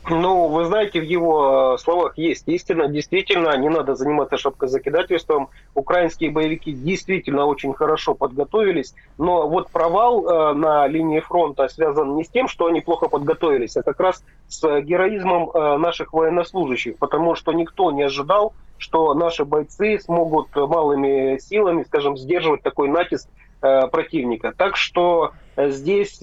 Ну, 0.09 0.49
вы 0.49 0.65
знаете, 0.65 0.99
в 0.99 1.03
его 1.03 1.75
э, 1.75 1.77
словах 1.81 2.17
есть 2.17 2.43
истина. 2.47 2.89
Действительно, 2.89 3.55
не 3.57 3.69
надо 3.69 3.95
заниматься 3.95 4.37
шапкозакидательством. 4.37 5.49
Украинские 5.75 6.29
боевики 6.29 6.73
действительно 6.73 7.45
очень 7.45 7.73
хорошо 7.73 8.13
подготовились. 8.13 8.93
Но 9.17 9.47
вот 9.47 9.69
провал 9.69 10.25
э, 10.25 10.53
на 10.55 10.87
линии 10.87 11.21
фронта 11.21 11.69
связан 11.69 12.15
не 12.15 12.25
с 12.25 12.29
тем, 12.29 12.49
что 12.49 12.65
они 12.65 12.81
плохо 12.81 13.07
подготовились, 13.07 13.77
а 13.77 13.83
как 13.83 13.99
раз 14.01 14.25
с 14.49 14.81
героизмом 14.81 15.49
э, 15.49 15.77
наших 15.77 16.11
военнослужащих. 16.11 16.97
Потому 16.97 17.35
что 17.35 17.53
никто 17.53 17.91
не 17.91 18.03
ожидал, 18.03 18.53
что 18.77 19.13
наши 19.13 19.45
бойцы 19.45 19.99
смогут 19.99 20.53
малыми 20.53 21.37
силами, 21.39 21.83
скажем, 21.83 22.17
сдерживать 22.17 22.61
такой 22.61 22.89
натиск 22.89 23.29
противника. 23.61 24.53
Так 24.57 24.75
что 24.75 25.31
здесь 25.55 26.19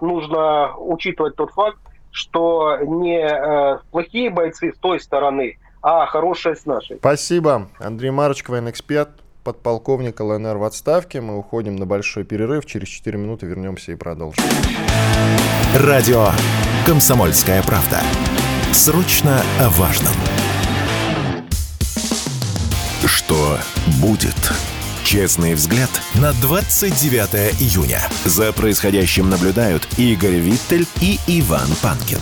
нужно 0.00 0.74
учитывать 0.76 1.36
тот 1.36 1.52
факт, 1.52 1.78
что 2.12 2.78
не 2.82 3.18
э, 3.18 3.78
плохие 3.90 4.30
бойцы 4.30 4.72
с 4.72 4.78
той 4.78 5.00
стороны, 5.00 5.58
а 5.82 6.06
хорошие 6.06 6.54
с 6.54 6.64
нашей. 6.66 6.98
Спасибо. 6.98 7.68
Андрей 7.80 8.10
Марочек, 8.10 8.50
военный 8.50 8.70
эксперт, 8.70 9.10
подполковник 9.42 10.20
ЛНР 10.20 10.58
в 10.58 10.64
отставке. 10.64 11.20
Мы 11.20 11.36
уходим 11.36 11.74
на 11.74 11.86
большой 11.86 12.24
перерыв. 12.24 12.66
Через 12.66 12.88
4 12.88 13.18
минуты 13.18 13.46
вернемся 13.46 13.92
и 13.92 13.96
продолжим. 13.96 14.44
Радио 15.74 16.28
«Комсомольская 16.86 17.62
правда». 17.62 18.00
Срочно 18.72 19.40
о 19.58 19.70
важном. 19.70 20.12
Что 23.06 23.58
будет? 24.00 24.81
Честный 25.12 25.52
взгляд 25.52 25.90
на 26.14 26.32
29 26.40 27.60
июня. 27.60 28.00
За 28.24 28.50
происходящим 28.50 29.28
наблюдают 29.28 29.86
Игорь 29.98 30.36
Виттель 30.38 30.86
и 31.02 31.18
Иван 31.26 31.68
Панкин. 31.82 32.16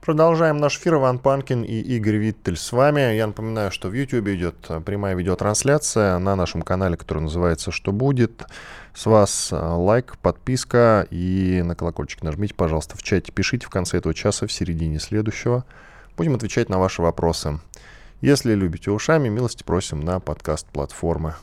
Продолжаем 0.00 0.58
наш 0.58 0.78
эфир. 0.78 0.94
Иван 0.94 1.18
Панкин 1.18 1.64
и 1.64 1.80
Игорь 1.80 2.18
Виттель 2.18 2.56
с 2.56 2.70
вами. 2.70 3.16
Я 3.16 3.26
напоминаю, 3.26 3.72
что 3.72 3.88
в 3.88 3.92
YouTube 3.92 4.28
идет 4.28 4.70
прямая 4.86 5.16
видеотрансляция 5.16 6.16
на 6.18 6.36
нашем 6.36 6.62
канале, 6.62 6.96
который 6.96 7.24
называется 7.24 7.72
«Что 7.72 7.90
будет?». 7.90 8.44
С 8.94 9.04
вас 9.04 9.48
лайк, 9.50 10.16
подписка 10.22 11.08
и 11.10 11.60
на 11.64 11.74
колокольчик 11.74 12.22
нажмите, 12.22 12.54
пожалуйста, 12.54 12.96
в 12.96 13.02
чате. 13.02 13.32
Пишите 13.32 13.66
в 13.66 13.70
конце 13.70 13.98
этого 13.98 14.14
часа, 14.14 14.46
в 14.46 14.52
середине 14.52 15.00
следующего. 15.00 15.64
Будем 16.16 16.36
отвечать 16.36 16.68
на 16.68 16.78
ваши 16.78 17.02
вопросы. 17.02 17.58
Если 18.20 18.54
любите 18.54 18.90
ушами, 18.90 19.28
милости 19.28 19.62
просим 19.62 20.00
на 20.00 20.20
подкаст-платформы. 20.20 21.34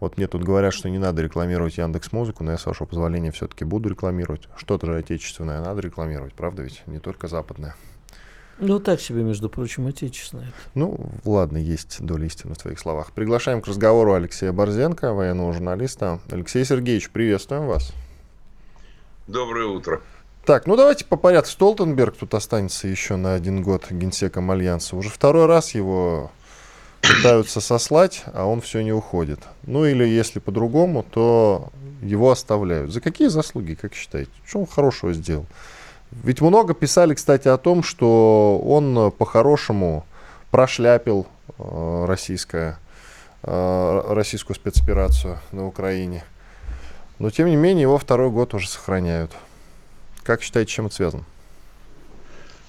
Вот 0.00 0.16
мне 0.16 0.26
тут 0.26 0.42
говорят, 0.42 0.74
что 0.74 0.88
не 0.90 0.98
надо 0.98 1.22
рекламировать 1.22 1.78
Яндекс 1.78 2.12
Музыку, 2.12 2.44
но 2.44 2.52
я, 2.52 2.58
с 2.58 2.66
вашего 2.66 2.86
позволения, 2.86 3.30
все-таки 3.30 3.64
буду 3.64 3.88
рекламировать. 3.88 4.48
Что-то 4.56 4.86
же 4.86 4.96
отечественное 4.96 5.60
надо 5.60 5.80
рекламировать, 5.80 6.34
правда 6.34 6.62
ведь? 6.62 6.82
Не 6.86 6.98
только 6.98 7.28
западное. 7.28 7.76
Ну, 8.58 8.80
так 8.80 9.00
себе, 9.00 9.22
между 9.22 9.50
прочим, 9.50 9.86
отечественное. 9.86 10.52
Ну, 10.74 11.10
ладно, 11.24 11.58
есть 11.58 12.02
доля 12.04 12.26
истины 12.26 12.54
в 12.54 12.58
твоих 12.58 12.78
словах. 12.78 13.12
Приглашаем 13.12 13.60
к 13.60 13.66
разговору 13.66 14.14
Алексея 14.14 14.52
Борзенко, 14.52 15.12
военного 15.12 15.52
журналиста. 15.52 16.20
Алексей 16.30 16.64
Сергеевич, 16.64 17.10
приветствуем 17.10 17.66
вас. 17.66 17.92
Доброе 19.26 19.66
утро. 19.66 20.00
Так, 20.46 20.68
ну 20.68 20.76
давайте 20.76 21.04
по 21.04 21.16
порядку. 21.16 21.50
Столтенберг 21.50 22.16
тут 22.18 22.32
останется 22.32 22.86
еще 22.86 23.16
на 23.16 23.34
один 23.34 23.62
год 23.62 23.90
генсеком 23.90 24.52
Альянса. 24.52 24.94
Уже 24.94 25.10
второй 25.10 25.46
раз 25.46 25.74
его 25.74 26.30
пытаются 27.02 27.60
сослать, 27.60 28.22
а 28.32 28.46
он 28.46 28.60
все 28.60 28.82
не 28.82 28.92
уходит. 28.92 29.40
Ну 29.64 29.84
или 29.84 30.04
если 30.04 30.38
по-другому, 30.38 31.02
то 31.02 31.70
его 32.00 32.30
оставляют. 32.30 32.92
За 32.92 33.00
какие 33.00 33.26
заслуги, 33.26 33.74
как 33.74 33.92
считаете? 33.92 34.30
Что 34.46 34.60
он 34.60 34.66
хорошего 34.68 35.12
сделал? 35.12 35.46
Ведь 36.12 36.40
много 36.40 36.74
писали, 36.74 37.14
кстати, 37.14 37.48
о 37.48 37.56
том, 37.56 37.82
что 37.82 38.62
он 38.64 39.10
по-хорошему 39.18 40.06
прошляпил 40.52 41.26
э, 41.58 42.04
российское, 42.06 42.78
э, 43.42 44.02
российскую 44.10 44.54
спецоперацию 44.54 45.40
на 45.50 45.66
Украине. 45.66 46.22
Но, 47.18 47.30
тем 47.30 47.48
не 47.48 47.56
менее, 47.56 47.82
его 47.82 47.98
второй 47.98 48.30
год 48.30 48.54
уже 48.54 48.68
сохраняют. 48.68 49.32
Как 50.26 50.42
считаете, 50.42 50.72
чем 50.72 50.86
это 50.86 50.96
связано? 50.96 51.24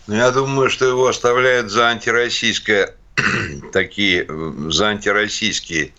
Ну, 0.06 0.15
я 0.15 0.30
думаю, 0.30 0.70
что 0.70 0.86
его 0.86 1.08
оставляют 1.08 1.72
за 1.72 1.88
антироссийское, 1.88 2.96
такие, 3.74 4.28
за 4.70 4.89
антироссийские 4.89 5.91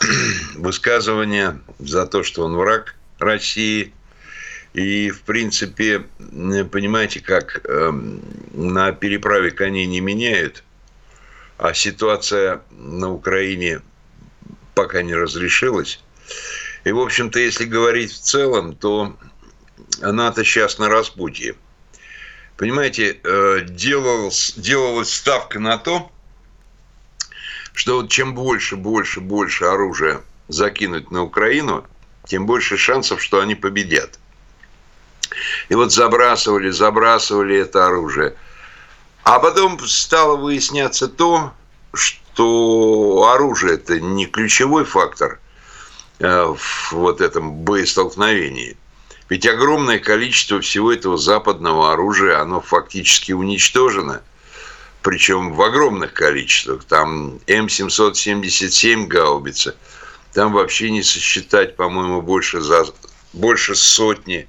высказывания, 0.56 1.60
за 1.78 2.06
то, 2.06 2.22
что 2.22 2.44
он 2.44 2.56
враг 2.56 2.94
России. 3.18 3.92
И, 4.72 5.10
в 5.10 5.20
принципе, 5.20 6.06
понимаете, 6.70 7.20
как 7.20 7.60
эм, 7.68 8.22
на 8.54 8.92
переправе 8.92 9.50
коней 9.50 9.84
не 9.84 10.00
меняют, 10.00 10.64
а 11.58 11.74
ситуация 11.74 12.62
на 12.70 13.12
Украине 13.12 13.82
пока 14.74 15.02
не 15.02 15.14
разрешилась. 15.14 16.00
И, 16.84 16.92
в 16.92 16.98
общем-то, 16.98 17.38
если 17.38 17.66
говорить 17.66 18.10
в 18.10 18.20
целом, 18.20 18.74
то 18.74 19.14
она-то 20.00 20.44
сейчас 20.44 20.78
на 20.78 20.88
распутье. 20.88 21.54
Понимаете, 22.56 23.18
э, 23.22 23.60
делалась, 23.68 24.54
делалась 24.56 25.12
ставка 25.12 25.58
на 25.58 25.78
то, 25.78 26.10
что 27.72 28.02
вот 28.02 28.10
чем 28.10 28.34
больше, 28.34 28.76
больше, 28.76 29.20
больше 29.20 29.64
оружия 29.64 30.20
закинуть 30.48 31.10
на 31.10 31.22
Украину, 31.22 31.84
тем 32.26 32.46
больше 32.46 32.76
шансов, 32.76 33.22
что 33.22 33.40
они 33.40 33.54
победят. 33.54 34.18
И 35.68 35.74
вот 35.74 35.92
забрасывали, 35.92 36.70
забрасывали 36.70 37.56
это 37.56 37.86
оружие. 37.86 38.36
А 39.24 39.38
потом 39.38 39.78
стало 39.86 40.36
выясняться 40.36 41.08
то, 41.08 41.52
что 41.94 43.30
оружие 43.32 43.74
это 43.74 44.00
не 44.00 44.26
ключевой 44.26 44.84
фактор 44.84 45.40
э, 46.18 46.54
в 46.56 46.92
вот 46.92 47.20
этом 47.20 47.52
боестолкновении. 47.52 48.76
Ведь 49.32 49.46
огромное 49.46 49.98
количество 49.98 50.60
всего 50.60 50.92
этого 50.92 51.16
западного 51.16 51.94
оружия, 51.94 52.38
оно 52.38 52.60
фактически 52.60 53.32
уничтожено. 53.32 54.20
Причем 55.00 55.54
в 55.54 55.62
огромных 55.62 56.12
количествах. 56.12 56.84
Там 56.84 57.40
М777 57.46 59.06
гаубица. 59.06 59.74
Там 60.34 60.52
вообще 60.52 60.90
не 60.90 61.02
сосчитать, 61.02 61.76
по-моему, 61.76 62.20
больше, 62.20 62.60
за, 62.60 62.84
больше 63.32 63.74
сотни. 63.74 64.46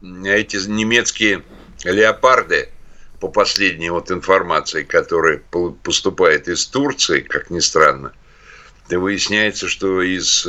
Эти 0.00 0.68
немецкие 0.68 1.42
леопарды, 1.82 2.68
по 3.18 3.26
последней 3.26 3.90
вот 3.90 4.12
информации, 4.12 4.84
которая 4.84 5.42
поступает 5.82 6.46
из 6.46 6.66
Турции, 6.66 7.22
как 7.22 7.50
ни 7.50 7.58
странно, 7.58 8.12
выясняется, 8.88 9.66
что 9.66 10.02
из 10.02 10.46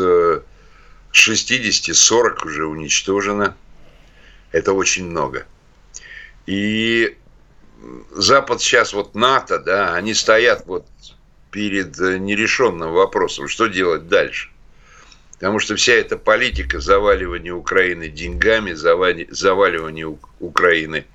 60-40 1.14 1.94
э, 2.44 2.46
уже 2.46 2.66
уничтожено. 2.66 3.56
Это 4.52 4.74
очень 4.74 5.10
много. 5.10 5.46
И 6.46 7.18
Запад 8.12 8.62
сейчас, 8.62 8.94
вот 8.94 9.16
НАТО, 9.16 9.60
да, 9.60 9.96
они 9.96 10.14
стоят 10.14 10.66
вот 10.66 10.86
перед 11.52 11.98
нерешенным 12.00 12.92
вопросом, 12.92 13.48
что 13.48 13.68
делать 13.68 14.08
дальше. 14.08 14.50
Потому 15.34 15.60
что 15.60 15.76
вся 15.76 15.94
эта 15.94 16.18
политика 16.18 16.80
заваливания 16.80 17.54
Украины 17.54 18.08
деньгами, 18.08 18.74
заваливания 18.74 20.18
Украины 20.40 21.06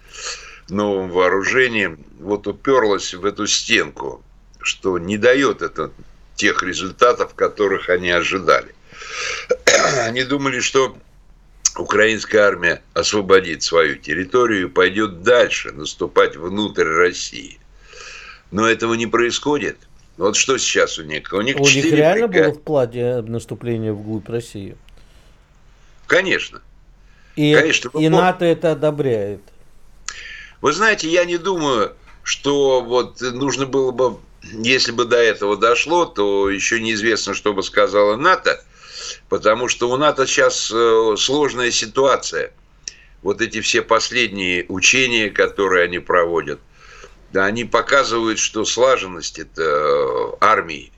новым 0.68 1.10
вооружением, 1.10 2.04
вот 2.20 2.46
уперлась 2.46 3.14
в 3.14 3.24
эту 3.24 3.46
стенку, 3.46 4.22
что 4.60 4.98
не 4.98 5.16
дает 5.16 5.62
это 5.62 5.90
тех 6.36 6.62
результатов, 6.62 7.34
которых 7.34 7.88
они 7.88 8.10
ожидали. 8.10 8.74
Они 10.04 10.24
думали, 10.24 10.60
что 10.60 10.96
украинская 11.76 12.42
армия 12.42 12.82
освободит 12.94 13.62
свою 13.62 13.96
территорию 13.96 14.66
и 14.66 14.70
пойдет 14.70 15.22
дальше, 15.22 15.72
наступать 15.72 16.36
внутрь 16.36 16.84
России. 16.84 17.58
Но 18.50 18.68
этого 18.68 18.94
не 18.94 19.06
происходит. 19.06 19.78
Вот 20.16 20.36
что 20.36 20.58
сейчас 20.58 20.98
у 20.98 21.04
них? 21.04 21.32
У 21.32 21.40
них, 21.40 21.56
у 21.60 21.64
них 21.64 21.84
реально 21.84 22.26
бригады. 22.26 22.50
было 22.50 22.58
в 22.58 22.62
плане 22.62 23.20
наступления 23.22 23.92
вглубь 23.92 24.28
России? 24.28 24.76
Конечно. 26.06 26.60
И, 27.36 27.54
Конечно, 27.54 27.90
и 27.94 28.08
НАТО 28.08 28.44
это 28.44 28.72
одобряет. 28.72 29.40
Вы 30.60 30.72
знаете, 30.72 31.08
я 31.08 31.24
не 31.24 31.38
думаю, 31.38 31.94
что 32.24 32.80
вот 32.80 33.20
нужно 33.20 33.66
было 33.66 33.92
бы, 33.92 34.16
если 34.42 34.90
бы 34.90 35.04
до 35.04 35.18
этого 35.18 35.56
дошло, 35.56 36.04
то 36.04 36.50
еще 36.50 36.80
неизвестно, 36.80 37.34
что 37.34 37.54
бы 37.54 37.62
сказала 37.62 38.16
НАТО, 38.16 38.60
потому 39.28 39.68
что 39.68 39.90
у 39.90 39.96
НАТО 39.96 40.26
сейчас 40.26 40.70
э, 40.72 41.14
сложная 41.16 41.70
ситуация. 41.70 42.52
Вот 43.22 43.40
эти 43.40 43.60
все 43.60 43.82
последние 43.82 44.64
учения, 44.68 45.30
которые 45.30 45.84
они 45.84 45.98
проводят, 45.98 46.60
да, 47.32 47.44
они 47.44 47.64
показывают, 47.64 48.38
что 48.38 48.64
слаженность 48.64 49.38
это 49.38 50.36
армии 50.40 50.92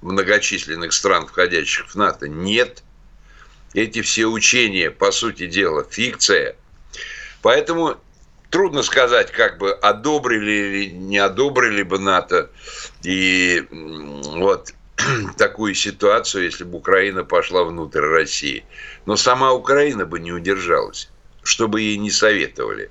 многочисленных 0.00 0.92
стран, 0.92 1.26
входящих 1.26 1.88
в 1.88 1.94
НАТО, 1.96 2.28
нет. 2.28 2.82
Эти 3.74 4.00
все 4.00 4.26
учения, 4.26 4.90
по 4.90 5.12
сути 5.12 5.46
дела, 5.46 5.84
фикция. 5.84 6.56
Поэтому 7.42 7.96
трудно 8.50 8.82
сказать, 8.82 9.30
как 9.32 9.58
бы 9.58 9.72
одобрили 9.72 10.50
или 10.50 10.90
не 10.90 11.18
одобрили 11.18 11.82
бы 11.82 11.98
НАТО. 11.98 12.50
И 13.02 13.66
вот 13.70 14.72
такую 15.36 15.74
ситуацию, 15.74 16.44
если 16.44 16.64
бы 16.64 16.78
Украина 16.78 17.24
пошла 17.24 17.64
внутрь 17.64 18.00
России. 18.00 18.64
Но 19.04 19.16
сама 19.16 19.52
Украина 19.52 20.06
бы 20.06 20.18
не 20.20 20.32
удержалась, 20.32 21.10
что 21.42 21.68
бы 21.68 21.80
ей 21.80 21.96
не 21.96 22.10
советовали. 22.10 22.90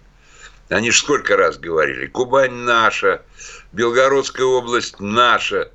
Они 0.69 0.91
же 0.91 0.99
сколько 0.99 1.37
раз 1.37 1.57
говорили, 1.57 2.07
Кубань 2.07 2.51
наша, 2.51 3.21
Белгородская 3.71 4.45
область 4.45 4.99
наша. 4.99 5.69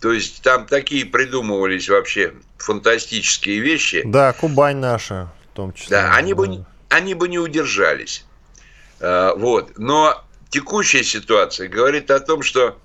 То 0.00 0.12
есть 0.12 0.42
там 0.42 0.66
такие 0.66 1.06
придумывались 1.06 1.88
вообще 1.88 2.34
фантастические 2.58 3.60
вещи. 3.60 4.02
Да, 4.04 4.32
Кубань 4.34 4.76
наша 4.76 5.32
в 5.52 5.56
том 5.56 5.72
числе. 5.72 5.88
Да, 5.96 6.14
они. 6.14 6.34
Бы, 6.34 6.66
они 6.90 7.14
бы 7.14 7.28
не 7.28 7.38
удержались. 7.38 8.26
А, 9.00 9.34
вот. 9.34 9.78
Но 9.78 10.22
текущая 10.50 11.02
ситуация 11.02 11.68
говорит 11.68 12.10
о 12.10 12.20
том, 12.20 12.42
что 12.42 12.78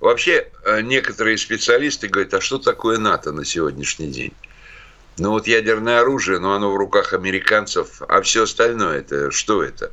вообще 0.00 0.50
э, 0.64 0.80
некоторые 0.82 1.38
специалисты 1.38 2.08
говорят, 2.08 2.34
а 2.34 2.40
что 2.40 2.58
такое 2.58 2.98
НАТО 2.98 3.32
на 3.32 3.44
сегодняшний 3.44 4.08
день? 4.08 4.32
Ну 5.18 5.30
вот 5.30 5.46
ядерное 5.46 6.00
оружие, 6.00 6.38
но 6.38 6.54
оно 6.54 6.72
в 6.72 6.76
руках 6.76 7.14
американцев, 7.14 8.02
а 8.06 8.20
все 8.20 8.42
остальное 8.42 8.98
это 8.98 9.30
что 9.30 9.62
это? 9.62 9.90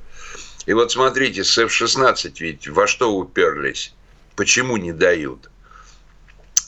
И 0.65 0.73
вот 0.73 0.91
смотрите, 0.91 1.43
с 1.43 1.57
F-16 1.57 2.33
ведь 2.39 2.67
во 2.67 2.87
что 2.87 3.13
уперлись? 3.13 3.93
Почему 4.35 4.77
не 4.77 4.91
дают? 4.91 5.49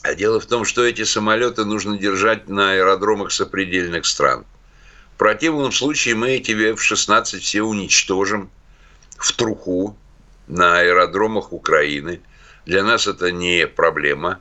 А 0.02 0.14
дело 0.14 0.38
в 0.38 0.46
том, 0.46 0.64
что 0.64 0.84
эти 0.84 1.04
самолеты 1.04 1.64
нужно 1.64 1.98
держать 1.98 2.48
на 2.48 2.72
аэродромах 2.72 3.32
сопредельных 3.32 4.06
стран. 4.06 4.44
В 5.14 5.18
противном 5.18 5.72
случае 5.72 6.14
мы 6.14 6.36
эти 6.36 6.52
F-16 6.52 7.40
все 7.40 7.62
уничтожим 7.62 8.50
в 9.16 9.32
труху 9.32 9.96
на 10.46 10.78
аэродромах 10.78 11.52
Украины. 11.52 12.20
Для 12.66 12.82
нас 12.82 13.06
это 13.06 13.30
не 13.30 13.66
проблема. 13.66 14.40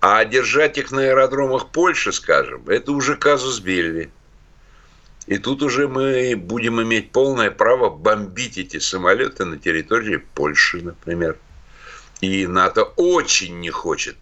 А 0.00 0.24
держать 0.26 0.76
их 0.76 0.92
на 0.92 1.02
аэродромах 1.02 1.70
Польши, 1.70 2.12
скажем, 2.12 2.68
это 2.68 2.92
уже 2.92 3.16
казус 3.16 3.60
Белли. 3.60 4.10
И 5.26 5.38
тут 5.38 5.62
уже 5.62 5.88
мы 5.88 6.36
будем 6.36 6.80
иметь 6.82 7.10
полное 7.10 7.50
право 7.50 7.88
бомбить 7.88 8.58
эти 8.58 8.78
самолеты 8.78 9.46
на 9.46 9.58
территории 9.58 10.18
Польши, 10.18 10.82
например. 10.82 11.38
И 12.20 12.46
НАТО 12.46 12.84
очень 12.84 13.58
не 13.60 13.70
хочет 13.70 14.16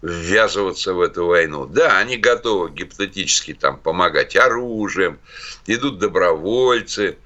ввязываться 0.00 0.94
в 0.94 1.00
эту 1.00 1.26
войну. 1.26 1.66
Да, 1.66 1.98
они 1.98 2.16
готовы 2.16 2.70
гипотетически 2.70 3.54
там 3.54 3.78
помогать 3.78 4.36
оружием, 4.36 5.18
идут 5.66 5.98
добровольцы. 5.98 7.18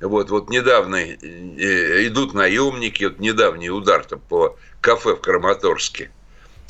Вот, 0.00 0.30
вот 0.30 0.50
недавно 0.50 0.96
э, 0.96 2.06
идут 2.06 2.34
наемники, 2.34 3.04
вот 3.04 3.18
недавний 3.18 3.70
удар 3.70 4.04
там 4.04 4.20
по 4.20 4.56
кафе 4.80 5.14
в 5.14 5.20
Краматорске. 5.20 6.10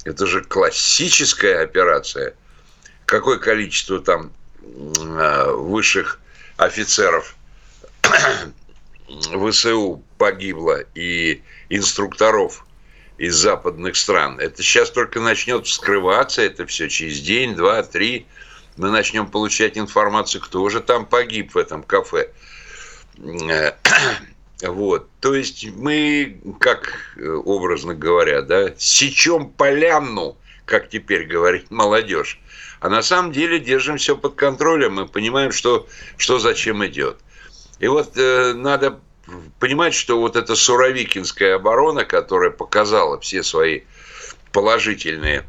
Это 0.05 0.27
же 0.27 0.43
классическая 0.43 1.63
операция. 1.63 2.35
Какое 3.05 3.39
количество 3.39 4.01
там 4.01 4.33
Э, 4.69 5.53
высших 5.53 6.21
офицеров 6.57 7.37
ВСУ 9.09 10.03
погибло 10.19 10.81
и 10.95 11.43
инструкторов 11.69 12.67
из 13.17 13.37
западных 13.37 13.97
стран. 13.97 14.39
Это 14.41 14.63
сейчас 14.63 14.91
только 14.91 15.21
начнет 15.21 15.67
вскрываться, 15.67 16.43
это 16.43 16.67
все 16.67 16.89
через 16.89 17.21
день, 17.21 17.55
два, 17.55 17.83
три. 17.83 18.27
Мы 18.77 18.91
начнем 18.91 19.27
получать 19.27 19.79
информацию, 19.79 20.43
кто 20.43 20.69
же 20.69 20.81
там 20.81 21.07
погиб 21.07 21.55
в 21.55 21.59
этом 21.59 21.83
кафе. 21.83 22.31
Э, 23.19 23.73
вот. 24.63 25.09
То 25.21 25.35
есть 25.35 25.67
мы, 25.77 26.41
как 26.61 26.95
э, 27.17 27.29
образно 27.29 27.95
говоря, 27.95 28.43
да, 28.43 28.75
сечем 28.79 29.51
поляну, 29.51 30.37
как 30.65 30.89
теперь 30.89 31.27
говорит 31.27 31.71
молодежь. 31.71 32.41
А 32.81 32.89
на 32.89 33.03
самом 33.03 33.33
деле 33.33 33.59
держим 33.59 33.97
все 33.97 34.17
под 34.17 34.35
контролем, 34.35 34.95
мы 34.95 35.07
понимаем, 35.07 35.53
что, 35.53 35.87
что 36.17 36.39
зачем 36.39 36.85
идет. 36.87 37.19
И 37.79 37.89
вот 37.89 38.17
э, 38.17 38.53
надо 38.55 39.01
понимать, 39.59 39.95
что 39.95 40.21
вот 40.21 40.37
эта 40.37 40.55
Суровикинская 40.55 41.57
оборона, 41.57 42.05
которая 42.05 42.51
показала 42.51 43.19
все 43.21 43.43
свои 43.43 43.83
положительные 44.53 45.45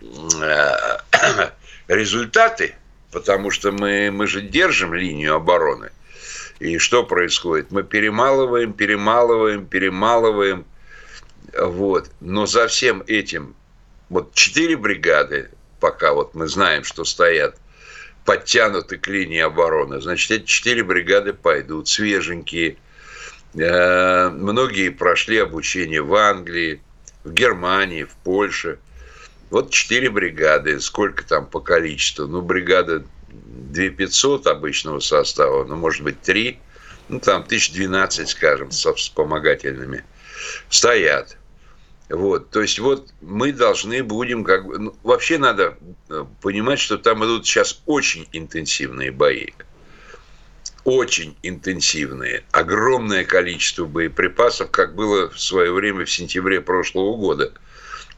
э, 0.00 0.72
результаты, 1.88 2.74
потому 3.12 3.50
что 3.50 3.72
мы, 3.72 4.10
мы 4.10 4.26
же 4.26 4.40
держим 4.40 4.94
линию 4.94 5.34
обороны. 5.34 5.90
И 6.60 6.76
что 6.76 7.04
происходит? 7.04 7.70
Мы 7.70 7.82
перемалываем, 7.82 8.74
перемалываем, 8.74 9.66
перемалываем. 9.66 10.66
Вот. 11.58 12.10
Но 12.20 12.46
за 12.46 12.68
всем 12.68 13.02
этим 13.06 13.56
вот 14.10 14.34
четыре 14.34 14.76
бригады, 14.76 15.50
пока 15.80 16.12
вот 16.12 16.34
мы 16.34 16.46
знаем, 16.48 16.84
что 16.84 17.04
стоят 17.04 17.56
подтянуты 18.26 18.98
к 18.98 19.08
линии 19.08 19.40
обороны, 19.40 20.02
значит, 20.02 20.30
эти 20.30 20.44
четыре 20.44 20.84
бригады 20.84 21.32
пойдут, 21.32 21.88
свеженькие. 21.88 22.76
Э, 23.54 24.28
многие 24.28 24.90
прошли 24.90 25.38
обучение 25.38 26.02
в 26.02 26.14
Англии, 26.14 26.82
в 27.24 27.32
Германии, 27.32 28.04
в 28.04 28.14
Польше. 28.16 28.78
Вот 29.48 29.70
четыре 29.70 30.10
бригады. 30.10 30.78
Сколько 30.80 31.26
там 31.26 31.46
по 31.46 31.60
количеству? 31.60 32.26
Ну, 32.26 32.42
бригада 32.42 33.02
2500 33.72 34.46
обычного 34.46 35.00
состава, 35.00 35.64
ну, 35.64 35.76
может 35.76 36.02
быть, 36.02 36.20
3, 36.22 36.58
ну, 37.08 37.20
там 37.20 37.42
1012, 37.42 38.28
скажем, 38.28 38.70
со 38.70 38.94
вспомогательными, 38.94 40.04
стоят. 40.68 41.36
Вот, 42.08 42.50
то 42.50 42.60
есть 42.60 42.80
вот 42.80 43.12
мы 43.20 43.52
должны 43.52 44.02
будем 44.02 44.42
как 44.42 44.66
бы... 44.66 44.78
Ну, 44.78 44.96
вообще 45.04 45.38
надо 45.38 45.78
э, 46.08 46.24
понимать, 46.42 46.80
что 46.80 46.98
там 46.98 47.24
идут 47.24 47.46
сейчас 47.46 47.82
очень 47.86 48.28
интенсивные 48.32 49.12
бои. 49.12 49.50
Очень 50.82 51.36
интенсивные. 51.44 52.42
Огромное 52.50 53.24
количество 53.24 53.84
боеприпасов, 53.84 54.72
как 54.72 54.96
было 54.96 55.30
в 55.30 55.40
свое 55.40 55.72
время 55.72 56.04
в 56.04 56.10
сентябре 56.10 56.60
прошлого 56.60 57.16
года. 57.16 57.52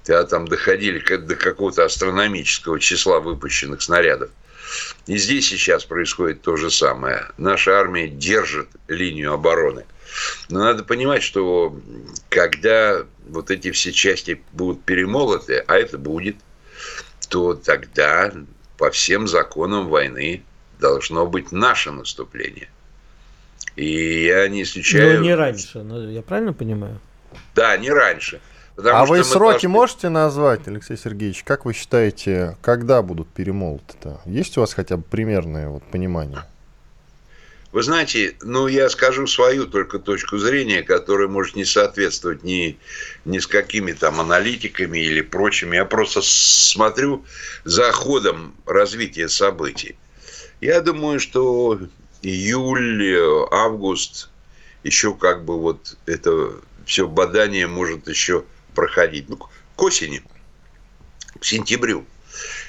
Когда 0.07 0.25
там 0.25 0.49
доходили 0.49 0.99
до 1.17 1.37
какого-то 1.37 1.85
астрономического 1.85 2.81
числа 2.81 3.21
выпущенных 3.21 3.83
снарядов. 3.83 4.31
И 5.07 5.17
здесь 5.17 5.49
сейчас 5.49 5.85
происходит 5.85 6.43
то 6.43 6.57
же 6.57 6.71
самое. 6.71 7.27
Наша 7.39 7.79
армия 7.79 8.09
держит 8.09 8.69
линию 8.89 9.33
обороны. 9.33 9.85
Но 10.49 10.61
надо 10.61 10.85
понимать, 10.85 11.23
что 11.23 11.77
когда 12.29 13.05
вот 13.29 13.51
эти 13.51 13.71
все 13.71 13.93
части 13.93 14.43
будут 14.53 14.85
перемолоты, 14.85 15.65
а 15.67 15.77
это 15.77 15.99
будет, 15.99 16.37
то 17.29 17.55
тогда 17.55 18.33
по 18.77 18.91
всем 18.91 19.27
законам 19.27 19.89
войны 19.89 20.43
должно 20.79 21.27
быть 21.27 21.53
наше 21.53 21.91
наступление. 21.91 22.69
И 23.77 24.25
я 24.25 24.49
не 24.49 24.65
исключаю... 24.65 25.19
Но 25.19 25.25
не 25.25 25.35
раньше, 25.35 25.79
я 26.11 26.23
правильно 26.23 26.53
понимаю? 26.53 27.01
Да, 27.55 27.77
не 27.77 27.91
раньше. 27.91 28.41
Потому 28.77 28.97
а 28.97 29.07
вы 29.07 29.23
сроки 29.23 29.53
должны... 29.53 29.69
можете 29.69 30.09
назвать, 30.09 30.67
Алексей 30.67 30.97
Сергеевич? 30.97 31.45
Как 31.45 31.65
вы 31.65 31.75
считаете, 31.75 32.57
когда 32.63 33.03
будут 33.03 33.29
перемолоты-то? 33.29 34.21
Есть 34.25 34.57
у 34.57 34.61
вас 34.61 34.73
хотя 34.73 34.97
бы 34.97 35.03
примерное 35.03 35.69
вот 35.69 35.83
понимание? 35.85 36.45
Вы 37.73 37.83
знаете, 37.83 38.35
ну, 38.43 38.67
я 38.67 38.91
скажу 38.91 39.27
свою 39.27 39.67
только 39.67 39.99
точку 39.99 40.37
зрения, 40.37 40.83
которая 40.83 41.29
может 41.29 41.57
не 41.57 41.65
соответствовать 41.65 42.45
ни, 42.45 42.79
ни 43.25 43.39
с 43.39 43.47
какими 43.47 43.93
там 43.93 44.21
аналитиками 44.21 44.99
или 44.99 45.23
прочими. 45.23 45.77
Я 45.77 45.87
просто 45.87 46.21
смотрю 46.23 47.25
за 47.65 47.91
ходом 47.93 48.55
развития 48.67 49.29
событий. 49.29 49.97
Я 50.61 50.83
думаю, 50.83 51.19
что 51.19 51.81
июль, 52.21 53.17
август, 53.51 54.29
еще 54.85 55.15
как 55.15 55.45
бы 55.45 55.59
вот 55.59 55.97
это 56.05 56.53
все 56.85 57.09
бадание 57.09 57.67
может 57.67 58.07
еще 58.07 58.45
проходить. 58.75 59.29
Ну, 59.29 59.37
к 59.37 59.83
осени, 59.83 60.23
к 61.39 61.45
сентябрю. 61.45 62.05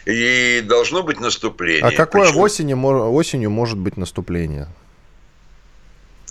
И 0.05 0.61
должно 0.65 1.03
быть 1.03 1.19
наступление. 1.19 1.83
А 1.83 1.91
какое 1.91 2.27
Причем... 2.27 2.39
осенью, 2.39 3.13
осенью 3.13 3.49
может 3.49 3.77
быть 3.77 3.97
наступление? 3.97 4.67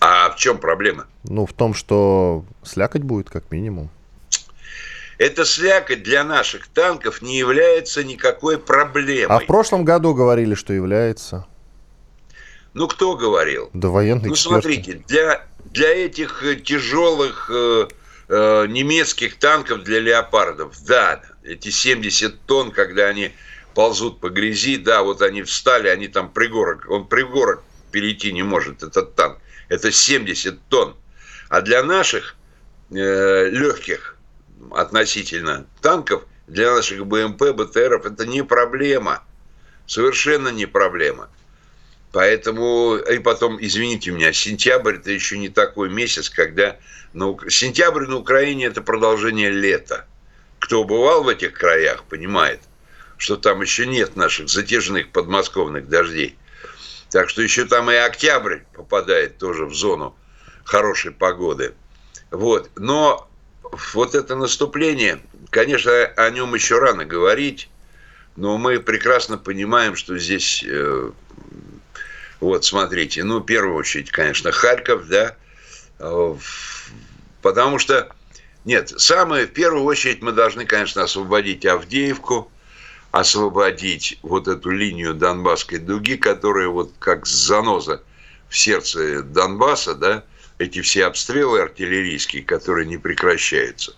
А 0.01 0.31
в 0.31 0.37
чем 0.37 0.59
проблема? 0.59 1.07
Ну, 1.25 1.47
в 1.47 1.53
том, 1.53 1.75
что 1.75 2.45
слякоть 2.63 3.03
будет, 3.03 3.31
как 3.31 3.51
минимум. 3.51 3.89
Эта 5.19 5.45
слякоть 5.45 6.03
для 6.03 6.25
наших 6.25 6.67
танков 6.67 7.23
не 7.23 7.39
является 7.39 8.03
никакой 8.03 8.59
проблемой. 8.59 9.37
А 9.37 9.39
в 9.39 9.47
прошлом 9.47 9.85
году 9.85 10.15
говорили, 10.15 10.55
что 10.55 10.73
является. 10.73 11.47
Ну, 12.75 12.89
кто 12.89 13.17
говорил? 13.17 13.71
Да 13.73 13.89
военные 13.89 14.29
Ну, 14.29 14.35
эксперты. 14.35 14.63
смотрите, 14.63 15.03
для, 15.07 15.47
для 15.67 15.91
этих 15.91 16.43
э, 16.43 16.57
тяжелых 16.57 17.51
э, 18.33 18.66
немецких 18.66 19.38
танков 19.38 19.85
для 19.85 20.01
леопардов. 20.01 20.75
Да, 20.85 21.23
эти 21.42 21.68
70 21.68 22.40
тонн, 22.47 22.71
когда 22.71 23.07
они 23.07 23.33
ползут 23.75 24.21
по 24.21 24.31
грязи, 24.31 24.79
да, 24.79 25.03
вот 25.03 25.21
они 25.23 25.42
встали, 25.42 25.88
они 25.88 26.09
там 26.09 26.31
пригорок, 26.31 26.87
он 26.88 27.07
пригорок 27.07 27.62
перейти 27.90 28.33
не 28.33 28.42
может, 28.42 28.83
этот 28.83 29.14
танк. 29.14 29.38
Это 29.68 29.92
70 29.92 30.61
тонн. 30.68 30.97
А 31.49 31.61
для 31.61 31.83
наших 31.83 32.37
э, 32.90 33.51
легких 33.51 34.16
относительно 34.71 35.66
танков, 35.83 36.25
для 36.47 36.75
наших 36.75 37.07
БМП, 37.07 37.53
БТРов 37.53 38.07
это 38.07 38.27
не 38.27 38.42
проблема. 38.42 39.23
Совершенно 39.87 40.49
не 40.49 40.64
проблема. 40.64 41.29
Поэтому, 42.12 42.96
и 42.96 43.18
потом, 43.18 43.59
извините 43.59 44.11
меня, 44.11 44.33
сентябрь 44.35 44.96
это 44.96 45.11
еще 45.11 45.38
не 45.38 45.48
такой 45.48 45.88
месяц, 45.88 46.29
когда 46.29 46.77
на, 47.14 47.35
сентябрь 47.48 48.07
на 48.07 48.16
Украине 48.16 48.66
это 48.66 48.83
продолжение 48.83 49.51
лета. 49.51 50.07
Кто 50.59 50.85
бывал 50.85 51.25
в 51.25 51.29
этих 51.29 51.55
краях, 51.55 52.05
понимает, 52.05 52.61
что 53.16 53.37
там 53.37 53.62
еще 53.62 53.87
нет 53.87 54.14
наших 54.14 54.51
затяжных 54.51 55.09
подмосковных 55.09 55.88
дождей. 55.88 56.37
Так 57.11 57.31
что 57.31 57.40
еще 57.40 57.64
там 57.64 57.90
и 57.90 57.94
октябрь 57.94 58.61
попадает 58.75 59.38
тоже 59.38 59.64
в 59.64 59.75
зону 59.75 60.14
хорошей 60.64 61.12
погоды. 61.12 61.75
Вот. 62.31 62.70
Но 62.77 63.29
вот 63.94 64.14
это 64.14 64.37
наступление, 64.37 65.22
конечно, 65.51 65.92
о 65.92 66.31
нем 66.31 66.55
еще 66.55 66.79
рано 66.79 67.07
говорить, 67.07 67.70
но 68.37 68.59
мы 68.59 68.81
прекрасно 68.81 69.38
понимаем, 69.38 69.96
что 69.96 70.18
здесь 70.18 70.64
э, 70.66 71.11
вот, 72.42 72.64
смотрите, 72.64 73.22
ну, 73.22 73.38
в 73.38 73.44
первую 73.44 73.76
очередь, 73.76 74.11
конечно, 74.11 74.50
Харьков, 74.50 75.07
да, 75.07 75.37
э, 76.00 76.37
потому 77.40 77.78
что, 77.78 78.11
нет, 78.64 78.92
самое, 78.96 79.46
в 79.46 79.52
первую 79.52 79.85
очередь 79.85 80.22
мы 80.22 80.33
должны, 80.33 80.66
конечно, 80.66 81.05
освободить 81.05 81.64
Авдеевку, 81.64 82.50
освободить 83.12 84.18
вот 84.22 84.48
эту 84.48 84.70
линию 84.70 85.14
Донбасской 85.14 85.78
дуги, 85.78 86.16
которая 86.16 86.66
вот 86.66 86.90
как 86.98 87.26
заноза 87.26 88.02
в 88.48 88.59
сердце 88.59 89.22
Донбасса, 89.22 89.94
да, 89.94 90.24
эти 90.59 90.81
все 90.81 91.07
обстрелы 91.07 91.61
артиллерийские, 91.61 92.42
которые 92.42 92.88
не 92.88 92.96
прекращаются. 92.96 93.94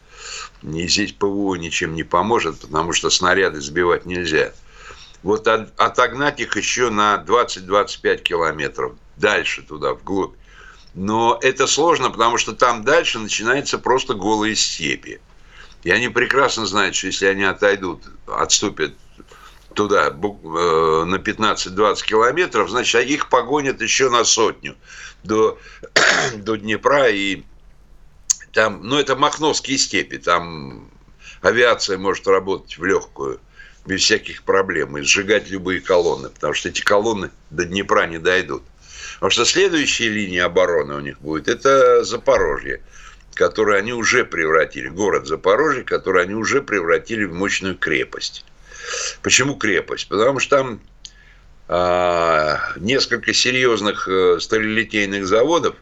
И 0.62 0.86
здесь 0.86 1.12
ПВО 1.12 1.54
ничем 1.54 1.94
не 1.94 2.02
поможет, 2.02 2.60
потому 2.60 2.92
что 2.92 3.08
снаряды 3.08 3.62
сбивать 3.62 4.04
нельзя– 4.04 4.52
вот 5.24 5.48
отогнать 5.48 6.38
их 6.38 6.54
еще 6.56 6.90
на 6.90 7.24
20-25 7.26 8.18
километров 8.18 8.92
дальше 9.16 9.62
туда, 9.62 9.94
вглубь. 9.94 10.34
Но 10.92 11.38
это 11.40 11.66
сложно, 11.66 12.10
потому 12.10 12.36
что 12.36 12.52
там 12.52 12.84
дальше 12.84 13.18
начинается 13.18 13.78
просто 13.78 14.12
голые 14.12 14.54
степи. 14.54 15.20
И 15.82 15.90
они 15.90 16.10
прекрасно 16.10 16.66
знают, 16.66 16.94
что 16.94 17.06
если 17.06 17.24
они 17.24 17.42
отойдут, 17.42 18.02
отступят 18.26 18.94
туда 19.72 20.08
э, 20.08 20.10
на 20.12 21.16
15-20 21.16 22.04
километров, 22.04 22.68
значит, 22.68 23.06
их 23.06 23.30
погонят 23.30 23.80
еще 23.80 24.10
на 24.10 24.24
сотню 24.24 24.76
до, 25.24 25.58
до 26.36 26.56
Днепра. 26.56 27.08
И 27.08 27.44
там, 28.52 28.80
ну, 28.82 28.98
это 28.98 29.16
Махновские 29.16 29.78
степи, 29.78 30.18
там 30.18 30.90
авиация 31.40 31.96
может 31.96 32.26
работать 32.28 32.76
в 32.76 32.84
легкую 32.84 33.40
без 33.86 34.02
всяких 34.02 34.42
проблем 34.42 34.96
и 34.96 35.02
сжигать 35.02 35.50
любые 35.50 35.80
колонны, 35.80 36.30
потому 36.30 36.54
что 36.54 36.68
эти 36.68 36.80
колонны 36.80 37.30
до 37.50 37.64
Днепра 37.64 38.06
не 38.06 38.18
дойдут. 38.18 38.62
Потому 39.14 39.30
что 39.30 39.44
следующая 39.44 40.08
линия 40.08 40.44
обороны 40.44 40.94
у 40.94 41.00
них 41.00 41.20
будет, 41.20 41.48
это 41.48 42.04
Запорожье, 42.04 42.80
которое 43.34 43.78
они 43.78 43.92
уже 43.92 44.24
превратили, 44.24 44.88
город 44.88 45.26
Запорожье, 45.26 45.84
который 45.84 46.22
они 46.22 46.34
уже 46.34 46.62
превратили 46.62 47.24
в 47.24 47.34
мощную 47.34 47.76
крепость. 47.76 48.44
Почему 49.22 49.56
крепость? 49.56 50.08
Потому 50.08 50.40
что 50.40 50.56
там 50.56 50.80
а, 51.68 52.58
несколько 52.76 53.32
серьезных 53.32 54.08
а, 54.08 54.38
сталелитейных 54.40 55.26
заводов, 55.26 55.76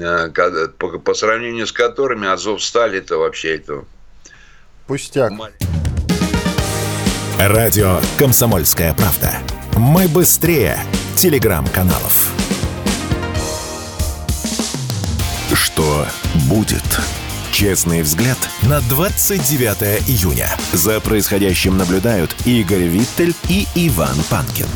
а, 0.00 0.28
по, 0.78 0.98
по 0.98 1.14
сравнению 1.14 1.66
с 1.66 1.72
которыми 1.72 2.28
Азов 2.28 2.62
Сталь 2.62 2.96
это 2.96 3.16
вообще 3.16 3.56
это 3.56 3.84
пустяк. 4.86 5.30
Маленький. 5.30 5.69
Радио 7.48 8.00
«Комсомольская 8.18 8.92
правда». 8.92 9.32
Мы 9.74 10.08
быстрее 10.08 10.76
телеграм-каналов. 11.16 12.34
что 15.54 16.06
будет. 16.50 16.82
Честный 17.50 18.02
взгляд 18.02 18.36
на 18.64 18.82
29 18.82 20.06
июня. 20.06 20.50
За 20.74 21.00
происходящим 21.00 21.78
наблюдают 21.78 22.36
Игорь 22.44 22.82
Виттель 22.82 23.34
и 23.48 23.66
Иван 23.74 24.16
Панкин. 24.28 24.66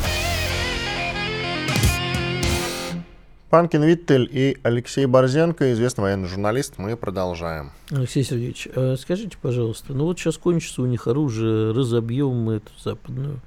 Панкин 3.54 3.84
Виттель 3.84 4.28
и 4.32 4.56
Алексей 4.64 5.06
Борзенко, 5.06 5.72
известный 5.74 6.02
военный 6.02 6.26
журналист. 6.26 6.74
Мы 6.78 6.96
продолжаем. 6.96 7.70
Алексей 7.92 8.24
Сергеевич, 8.24 8.66
а 8.74 8.96
скажите, 8.96 9.38
пожалуйста, 9.40 9.94
ну 9.94 10.06
вот 10.06 10.18
сейчас 10.18 10.38
кончится 10.38 10.82
у 10.82 10.86
них 10.86 11.06
оружие, 11.06 11.70
разобьем 11.70 12.34
мы 12.34 12.54
эту 12.54 12.72
западную, 12.76 13.38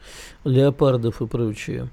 леопардов 0.45 1.21
и 1.21 1.27
прочее. 1.27 1.89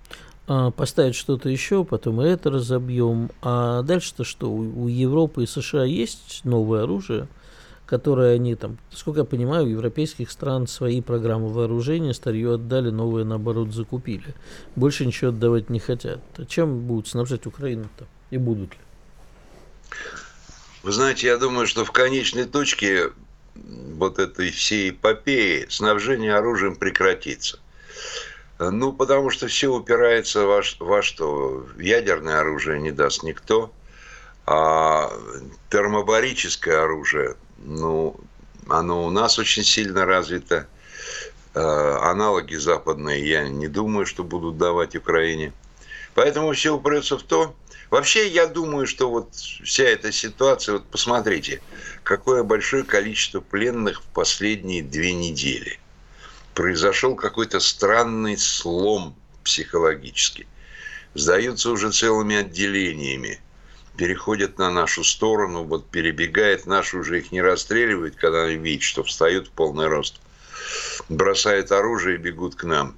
А 0.46 0.70
поставить 0.70 1.16
что-то 1.16 1.48
еще, 1.48 1.82
потом 1.84 2.22
и 2.22 2.28
это 2.28 2.50
разобьем. 2.50 3.30
А 3.42 3.82
дальше-то 3.82 4.22
что? 4.22 4.48
У, 4.48 4.84
у 4.84 4.86
Европы 4.86 5.42
и 5.42 5.46
США 5.48 5.82
есть 5.82 6.42
новое 6.44 6.84
оружие, 6.84 7.26
которое 7.86 8.34
они 8.34 8.54
там, 8.54 8.78
сколько 8.90 9.20
я 9.20 9.24
понимаю, 9.24 9.64
у 9.64 9.68
европейских 9.68 10.30
стран 10.30 10.66
свои 10.66 11.00
программы 11.00 11.48
вооружения, 11.48 12.14
старье 12.14 12.54
отдали, 12.54 12.90
новое 12.90 13.24
наоборот 13.24 13.72
закупили. 13.72 14.34
Больше 14.74 15.04
ничего 15.04 15.30
отдавать 15.30 15.70
не 15.70 15.80
хотят. 15.80 16.20
А 16.36 16.44
чем 16.46 16.80
будут 16.80 17.08
снабжать 17.08 17.46
Украину-то? 17.46 18.06
И 18.30 18.38
будут 18.38 18.72
ли? 18.72 18.78
Вы 20.82 20.92
знаете, 20.92 21.26
я 21.26 21.36
думаю, 21.36 21.66
что 21.66 21.84
в 21.84 21.92
конечной 21.92 22.44
точке 22.44 23.10
вот 23.54 24.18
этой 24.18 24.50
всей 24.50 24.90
эпопеи 24.90 25.66
снабжение 25.68 26.34
оружием 26.34 26.76
прекратится. 26.76 27.58
Ну, 28.58 28.92
потому 28.92 29.30
что 29.30 29.46
все 29.48 29.68
упирается 29.68 30.46
во, 30.46 30.62
во 30.80 31.02
что? 31.02 31.66
Ядерное 31.78 32.40
оружие 32.40 32.80
не 32.80 32.92
даст 32.92 33.22
никто, 33.22 33.72
а 34.46 35.10
термобарическое 35.70 36.82
оружие 36.82 37.36
ну, 37.64 38.20
оно 38.68 39.06
у 39.06 39.10
нас 39.10 39.38
очень 39.38 39.64
сильно 39.64 40.04
развито. 40.04 40.68
Э, 41.54 41.96
аналоги 42.02 42.56
западные 42.56 43.26
я 43.28 43.48
не 43.48 43.68
думаю, 43.68 44.06
что 44.06 44.22
будут 44.22 44.58
давать 44.58 44.94
Украине. 44.94 45.52
Поэтому 46.14 46.52
все 46.52 46.74
упрется 46.74 47.18
в 47.18 47.22
то. 47.22 47.54
Вообще, 47.90 48.28
я 48.28 48.46
думаю, 48.46 48.86
что 48.86 49.10
вот 49.10 49.34
вся 49.34 49.84
эта 49.84 50.12
ситуация, 50.12 50.74
вот 50.74 50.86
посмотрите, 50.86 51.62
какое 52.02 52.42
большое 52.42 52.84
количество 52.84 53.40
пленных 53.40 54.02
в 54.02 54.06
последние 54.06 54.82
две 54.82 55.12
недели. 55.12 55.78
Произошел 56.54 57.14
какой-то 57.14 57.60
странный 57.60 58.36
слом 58.36 59.16
психологический. 59.42 60.46
Сдаются 61.14 61.70
уже 61.70 61.92
целыми 61.92 62.36
отделениями 62.36 63.40
переходят 63.96 64.58
на 64.58 64.70
нашу 64.70 65.04
сторону, 65.04 65.64
вот 65.64 65.88
перебегает, 65.88 66.66
наши 66.66 66.96
уже 66.96 67.18
их 67.18 67.32
не 67.32 67.40
расстреливают, 67.40 68.16
когда 68.16 68.44
они 68.44 68.56
видят, 68.56 68.82
что 68.82 69.04
встают 69.04 69.48
в 69.48 69.50
полный 69.50 69.86
рост, 69.86 70.20
бросают 71.08 71.70
оружие 71.72 72.16
и 72.16 72.18
бегут 72.18 72.56
к 72.56 72.64
нам. 72.64 72.96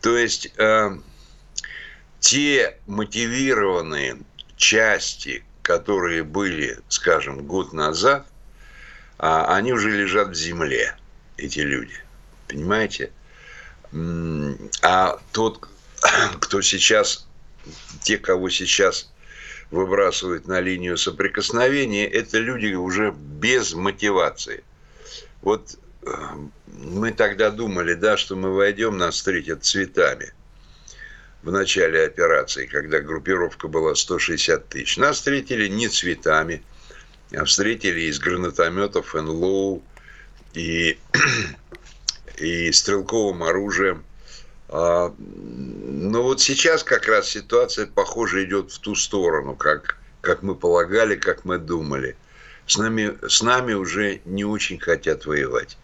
То 0.00 0.16
есть 0.16 0.52
э, 0.56 0.90
те 2.20 2.78
мотивированные 2.86 4.18
части, 4.56 5.44
которые 5.62 6.22
были, 6.22 6.78
скажем, 6.88 7.46
год 7.46 7.72
назад, 7.72 8.26
э, 9.18 9.26
они 9.26 9.72
уже 9.72 9.90
лежат 9.90 10.28
в 10.28 10.34
земле, 10.34 10.96
эти 11.36 11.60
люди. 11.60 11.94
Понимаете? 12.48 13.12
А 14.82 15.18
тот, 15.32 15.68
кто 16.40 16.62
сейчас, 16.62 17.26
те, 18.02 18.16
кого 18.16 18.48
сейчас 18.48 19.10
выбрасывают 19.70 20.46
на 20.46 20.60
линию 20.60 20.96
соприкосновения, 20.96 22.06
это 22.06 22.38
люди 22.38 22.74
уже 22.74 23.12
без 23.12 23.74
мотивации. 23.74 24.64
Вот 25.42 25.78
э, 26.02 26.10
мы 26.66 27.12
тогда 27.12 27.50
думали, 27.50 27.94
да, 27.94 28.16
что 28.16 28.36
мы 28.36 28.54
войдем, 28.54 28.98
нас 28.98 29.14
встретят 29.16 29.64
цветами 29.64 30.32
в 31.42 31.50
начале 31.50 32.04
операции, 32.04 32.66
когда 32.66 33.00
группировка 33.00 33.68
была 33.68 33.94
160 33.94 34.68
тысяч. 34.68 34.96
Нас 34.98 35.16
встретили 35.16 35.68
не 35.68 35.88
цветами, 35.88 36.62
а 37.34 37.44
встретили 37.44 38.00
из 38.02 38.18
гранатометов 38.18 39.14
НЛОУ 39.14 39.82
и, 40.54 40.98
и 42.38 42.72
стрелковым 42.72 43.42
оружием. 43.44 44.04
А, 44.72 45.12
но 45.18 46.22
вот 46.22 46.40
сейчас 46.40 46.84
как 46.84 47.08
раз 47.08 47.28
ситуация, 47.28 47.86
похоже, 47.86 48.44
идет 48.44 48.70
в 48.70 48.78
ту 48.78 48.94
сторону, 48.94 49.56
как, 49.56 49.98
как 50.20 50.42
мы 50.42 50.54
полагали, 50.54 51.16
как 51.16 51.44
мы 51.44 51.58
думали. 51.58 52.16
С 52.66 52.78
нами, 52.78 53.18
с 53.28 53.42
нами 53.42 53.72
уже 53.72 54.20
не 54.24 54.44
очень 54.44 54.78
хотят 54.78 55.26
воевать. 55.26 55.76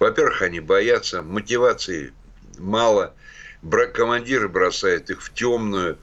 Во-первых, 0.00 0.42
они 0.42 0.58
боятся, 0.58 1.22
мотивации 1.22 2.12
мало, 2.58 3.14
командиры 3.92 4.48
бросают 4.48 5.10
их 5.10 5.22
в 5.22 5.32
темную. 5.32 5.96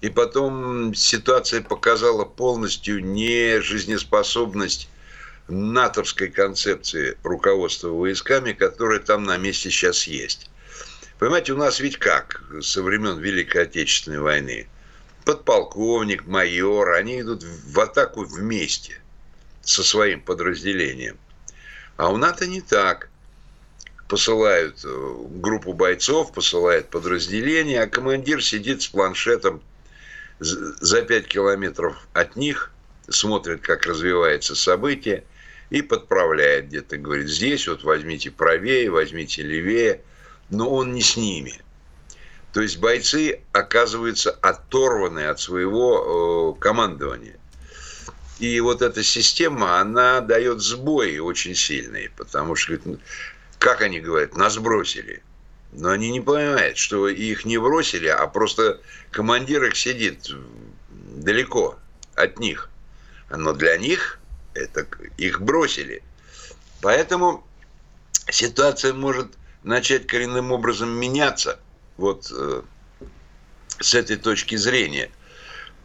И 0.00 0.10
потом 0.10 0.92
ситуация 0.92 1.62
показала 1.62 2.24
полностью 2.24 3.02
нежизнеспособность 3.04 4.88
натовской 5.46 6.28
концепции 6.28 7.16
руководства 7.22 7.90
войсками, 7.90 8.52
которая 8.52 8.98
там 8.98 9.22
на 9.22 9.36
месте 9.36 9.70
сейчас 9.70 10.08
есть. 10.08 10.50
Понимаете, 11.18 11.54
у 11.54 11.56
нас 11.56 11.80
ведь 11.80 11.98
как 11.98 12.42
со 12.60 12.82
времен 12.82 13.18
Великой 13.18 13.62
Отечественной 13.62 14.20
войны? 14.20 14.68
Подполковник, 15.24 16.26
майор, 16.26 16.92
они 16.92 17.22
идут 17.22 17.42
в 17.42 17.80
атаку 17.80 18.24
вместе 18.24 19.00
со 19.62 19.82
своим 19.82 20.20
подразделением. 20.20 21.16
А 21.96 22.10
у 22.10 22.18
НАТО 22.18 22.46
не 22.46 22.60
так. 22.60 23.08
Посылают 24.08 24.84
э, 24.84 25.14
группу 25.30 25.72
бойцов, 25.72 26.32
посылают 26.32 26.90
подразделение, 26.90 27.82
а 27.82 27.88
командир 27.88 28.44
сидит 28.44 28.82
с 28.82 28.86
планшетом 28.86 29.62
за 30.38 31.02
5 31.02 31.26
километров 31.26 32.06
от 32.12 32.36
них, 32.36 32.70
смотрит, 33.08 33.62
как 33.62 33.86
развивается 33.86 34.54
событие, 34.54 35.24
и 35.70 35.82
подправляет 35.82 36.66
где-то, 36.66 36.98
говорит, 36.98 37.26
здесь 37.26 37.66
вот 37.66 37.82
возьмите 37.82 38.30
правее, 38.30 38.90
возьмите 38.90 39.42
левее– 39.42 40.02
но 40.50 40.70
он 40.70 40.92
не 40.92 41.02
с 41.02 41.16
ними. 41.16 41.60
То 42.52 42.62
есть 42.62 42.78
бойцы 42.78 43.40
оказываются 43.52 44.30
оторваны 44.30 45.26
от 45.26 45.40
своего 45.40 46.54
э, 46.56 46.60
командования. 46.60 47.36
И 48.38 48.60
вот 48.60 48.82
эта 48.82 49.02
система, 49.02 49.78
она 49.80 50.20
дает 50.20 50.60
сбои 50.60 51.18
очень 51.18 51.54
сильные, 51.54 52.10
потому 52.16 52.54
что, 52.54 52.78
как 53.58 53.82
они 53.82 54.00
говорят, 54.00 54.36
нас 54.36 54.58
бросили. 54.58 55.22
Но 55.72 55.90
они 55.90 56.10
не 56.10 56.20
понимают, 56.20 56.78
что 56.78 57.08
их 57.08 57.44
не 57.44 57.58
бросили, 57.58 58.06
а 58.06 58.26
просто 58.26 58.80
командир 59.10 59.64
их 59.64 59.76
сидит 59.76 60.30
далеко 60.88 61.78
от 62.14 62.38
них. 62.38 62.70
Но 63.30 63.52
для 63.52 63.76
них 63.76 64.18
это 64.54 64.86
их 65.18 65.40
бросили. 65.40 66.02
Поэтому 66.80 67.46
ситуация 68.30 68.92
может 68.92 69.32
начать 69.66 70.06
коренным 70.06 70.52
образом 70.52 70.90
меняться 70.90 71.58
вот 71.96 72.32
э, 72.32 72.62
с 73.80 73.94
этой 73.94 74.16
точки 74.16 74.54
зрения. 74.54 75.10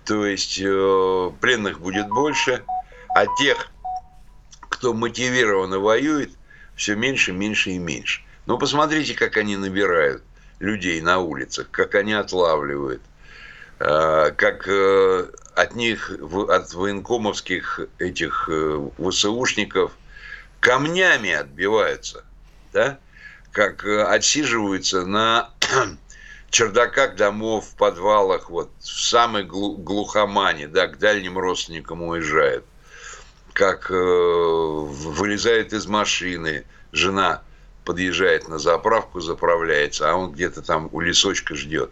То 0.06 0.26
есть 0.26 0.62
э, 0.64 1.32
пленных 1.42 1.82
будет 1.82 2.08
больше, 2.08 2.64
а 3.16 3.26
тех, 3.40 3.72
кто 4.70 4.94
мотивированно 4.94 5.80
воюет, 5.80 6.30
все 6.76 6.96
меньше, 6.96 7.34
меньше 7.34 7.72
и 7.72 7.80
меньше. 7.80 8.22
Но 8.46 8.60
посмотрите, 8.60 9.16
как 9.16 9.36
они 9.38 9.58
набирают 9.58 10.24
людей 10.60 11.02
на 11.02 11.18
улицах, 11.18 11.68
как 11.72 11.96
они 11.96 12.14
отлавливают, 12.14 13.02
э, 13.80 14.32
как 14.38 14.68
э, 14.68 15.28
от 15.56 15.76
них, 15.76 16.12
от 16.50 16.72
военкомовских 16.76 17.80
этих 17.98 18.48
э, 18.48 18.90
ВСУшников 19.00 19.92
камнями 20.60 21.32
отбиваются, 21.32 22.24
да? 22.74 23.00
Как 23.52 23.86
э, 23.86 24.04
отсиживаются 24.04 25.06
на 25.06 25.50
чердаках 26.50 27.16
домов, 27.16 27.66
в 27.66 27.76
подвалах, 27.76 28.50
вот 28.50 28.70
в 28.80 28.86
самой 28.86 29.44
глухомане, 29.44 30.68
да, 30.68 30.88
к 30.88 30.98
дальним 30.98 31.38
родственникам 31.38 32.02
уезжают, 32.04 32.66
как 33.54 33.92
э, 33.92 33.94
вылезает 33.94 35.74
из 35.74 35.88
машины, 35.88 36.66
жена 36.92 37.44
подъезжает 37.86 38.48
на 38.48 38.60
заправку, 38.60 39.22
заправляется, 39.22 40.12
а 40.12 40.16
он 40.16 40.32
где-то 40.32 40.62
там 40.62 40.90
у 40.92 41.00
лесочка 41.00 41.56
ждет. 41.56 41.92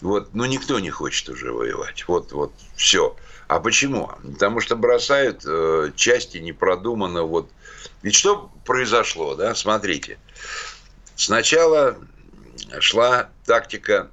Вот, 0.00 0.34
ну 0.34 0.44
никто 0.46 0.78
не 0.80 0.90
хочет 0.90 1.28
уже 1.28 1.52
воевать. 1.52 2.04
Вот, 2.08 2.32
вот, 2.32 2.52
все. 2.76 3.16
А 3.48 3.60
почему? 3.60 4.10
Потому 4.22 4.60
что 4.60 4.76
бросают 4.76 5.42
э, 5.44 5.92
части 5.94 6.38
непродуманно. 6.38 7.24
Вот. 7.24 7.50
Ведь 8.02 8.14
что 8.14 8.50
произошло, 8.64 9.34
да? 9.34 9.54
Смотрите. 9.54 10.18
Сначала 11.24 11.96
шла 12.80 13.30
тактика 13.46 14.10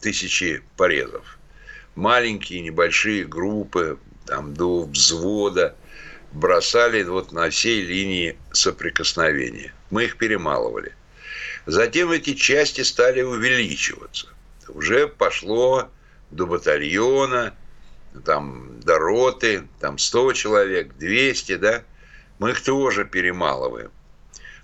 тысячи 0.00 0.62
порезов. 0.78 1.38
Маленькие, 1.96 2.62
небольшие 2.62 3.26
группы 3.26 3.98
там 4.24 4.54
до 4.54 4.86
взвода 4.86 5.76
бросали 6.32 7.02
вот 7.02 7.32
на 7.32 7.50
всей 7.50 7.82
линии 7.82 8.38
соприкосновения. 8.52 9.74
Мы 9.90 10.04
их 10.04 10.16
перемалывали. 10.16 10.94
Затем 11.66 12.10
эти 12.10 12.32
части 12.32 12.80
стали 12.80 13.20
увеличиваться. 13.20 14.28
Уже 14.68 15.08
пошло 15.08 15.90
до 16.30 16.46
батальона, 16.46 17.54
там 18.24 18.80
до 18.80 18.98
роты, 18.98 19.68
там 19.78 19.98
100 19.98 20.32
человек, 20.32 20.96
200, 20.96 21.56
да, 21.56 21.82
мы 22.38 22.52
их 22.52 22.62
тоже 22.62 23.04
перемалываем. 23.04 23.90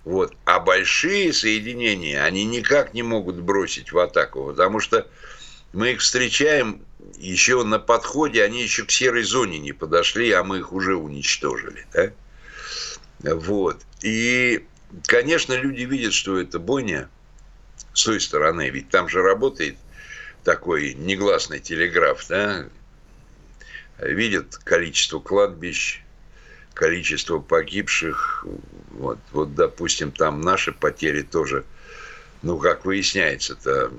Вот. 0.05 0.35
А 0.45 0.61
большие 0.61 1.33
соединения, 1.33 2.23
они 2.25 2.45
никак 2.45 2.95
не 2.95 3.03
могут 3.03 3.37
бросить 3.37 3.93
в 3.93 3.99
атаку, 3.99 4.47
потому 4.47 4.81
что 4.81 5.07
мы 5.73 5.93
их 5.93 6.01
встречаем 6.01 6.85
еще 7.19 7.63
на 7.65 7.79
подходе, 7.79 8.43
они 8.43 8.63
еще 8.63 8.85
к 8.85 8.91
серой 8.91 9.23
зоне 9.23 9.59
не 9.59 9.73
подошли, 9.73 10.31
а 10.33 10.43
мы 10.43 10.59
их 10.59 10.73
уже 10.73 10.97
уничтожили. 10.97 11.87
Да? 11.93 12.13
Вот. 13.35 13.83
И, 14.03 14.65
конечно, 15.07 15.53
люди 15.55 15.83
видят, 15.83 16.15
что 16.15 16.41
это 16.41 16.59
бойня 16.59 17.09
с 17.93 18.05
той 18.05 18.21
стороны, 18.21 18.71
ведь 18.71 18.89
там 18.89 19.09
же 19.09 19.23
работает 19.23 19.77
такой 20.45 20.95
негласный 20.95 21.61
телеграф, 21.61 22.27
да, 22.29 22.65
видят 23.99 24.57
количество 24.57 25.21
кладбищ, 25.21 26.03
количество 26.75 27.39
погибших. 27.39 28.47
Вот, 28.93 29.19
вот, 29.33 29.55
допустим, 29.55 30.13
там 30.13 30.41
наши 30.41 30.73
потери 30.73 31.23
тоже, 31.23 31.65
ну, 32.43 32.59
как 32.59 32.85
выясняется, 32.85 33.55
это 33.55 33.91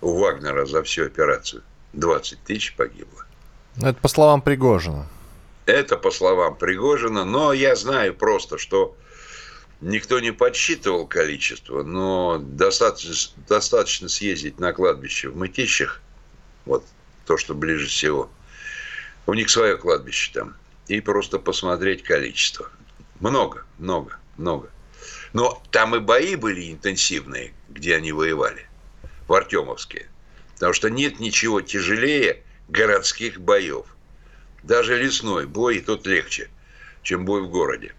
у 0.00 0.18
Вагнера 0.18 0.66
за 0.66 0.82
всю 0.82 1.04
операцию 1.04 1.62
20 1.92 2.42
тысяч 2.44 2.74
погибло. 2.76 3.24
Ну, 3.76 3.88
это 3.88 3.98
по 4.00 4.08
словам 4.08 4.42
Пригожина. 4.42 5.08
Это 5.66 5.96
по 5.96 6.10
словам 6.10 6.56
Пригожина, 6.56 7.24
но 7.24 7.52
я 7.52 7.76
знаю 7.76 8.14
просто, 8.14 8.58
что 8.58 8.96
никто 9.80 10.20
не 10.20 10.32
подсчитывал 10.32 11.06
количество, 11.06 11.82
но 11.82 12.38
достаточно, 12.40 13.32
достаточно 13.48 14.08
съездить 14.08 14.58
на 14.58 14.72
кладбище 14.72 15.28
в 15.28 15.36
Мытищах, 15.36 16.00
вот 16.64 16.84
то, 17.26 17.36
что 17.36 17.54
ближе 17.54 17.86
всего– 17.86 18.30
у 19.26 19.34
них 19.34 19.50
свое 19.50 19.76
кладбище 19.76 20.32
там. 20.34 20.54
И 20.88 21.00
просто 21.00 21.38
посмотреть 21.38 22.02
количество. 22.02 22.70
Много, 23.20 23.64
много, 23.78 24.18
много. 24.36 24.70
Но 25.32 25.62
там 25.70 25.94
и 25.94 26.00
бои 26.00 26.34
были 26.36 26.72
интенсивные, 26.72 27.54
где 27.68 27.96
они 27.96 28.12
воевали. 28.12 28.66
В 29.28 29.34
Артемовске. 29.34 30.08
Потому 30.54 30.72
что 30.72 30.90
нет 30.90 31.20
ничего 31.20 31.60
тяжелее 31.60 32.42
городских 32.68 33.40
боев. 33.40 33.86
Даже 34.62 35.00
лесной 35.00 35.46
бой, 35.46 35.80
тот 35.80 36.06
легче, 36.06 36.50
чем 37.02 37.24
бой 37.24 37.42
в 37.42 37.48
городе. 37.48 37.94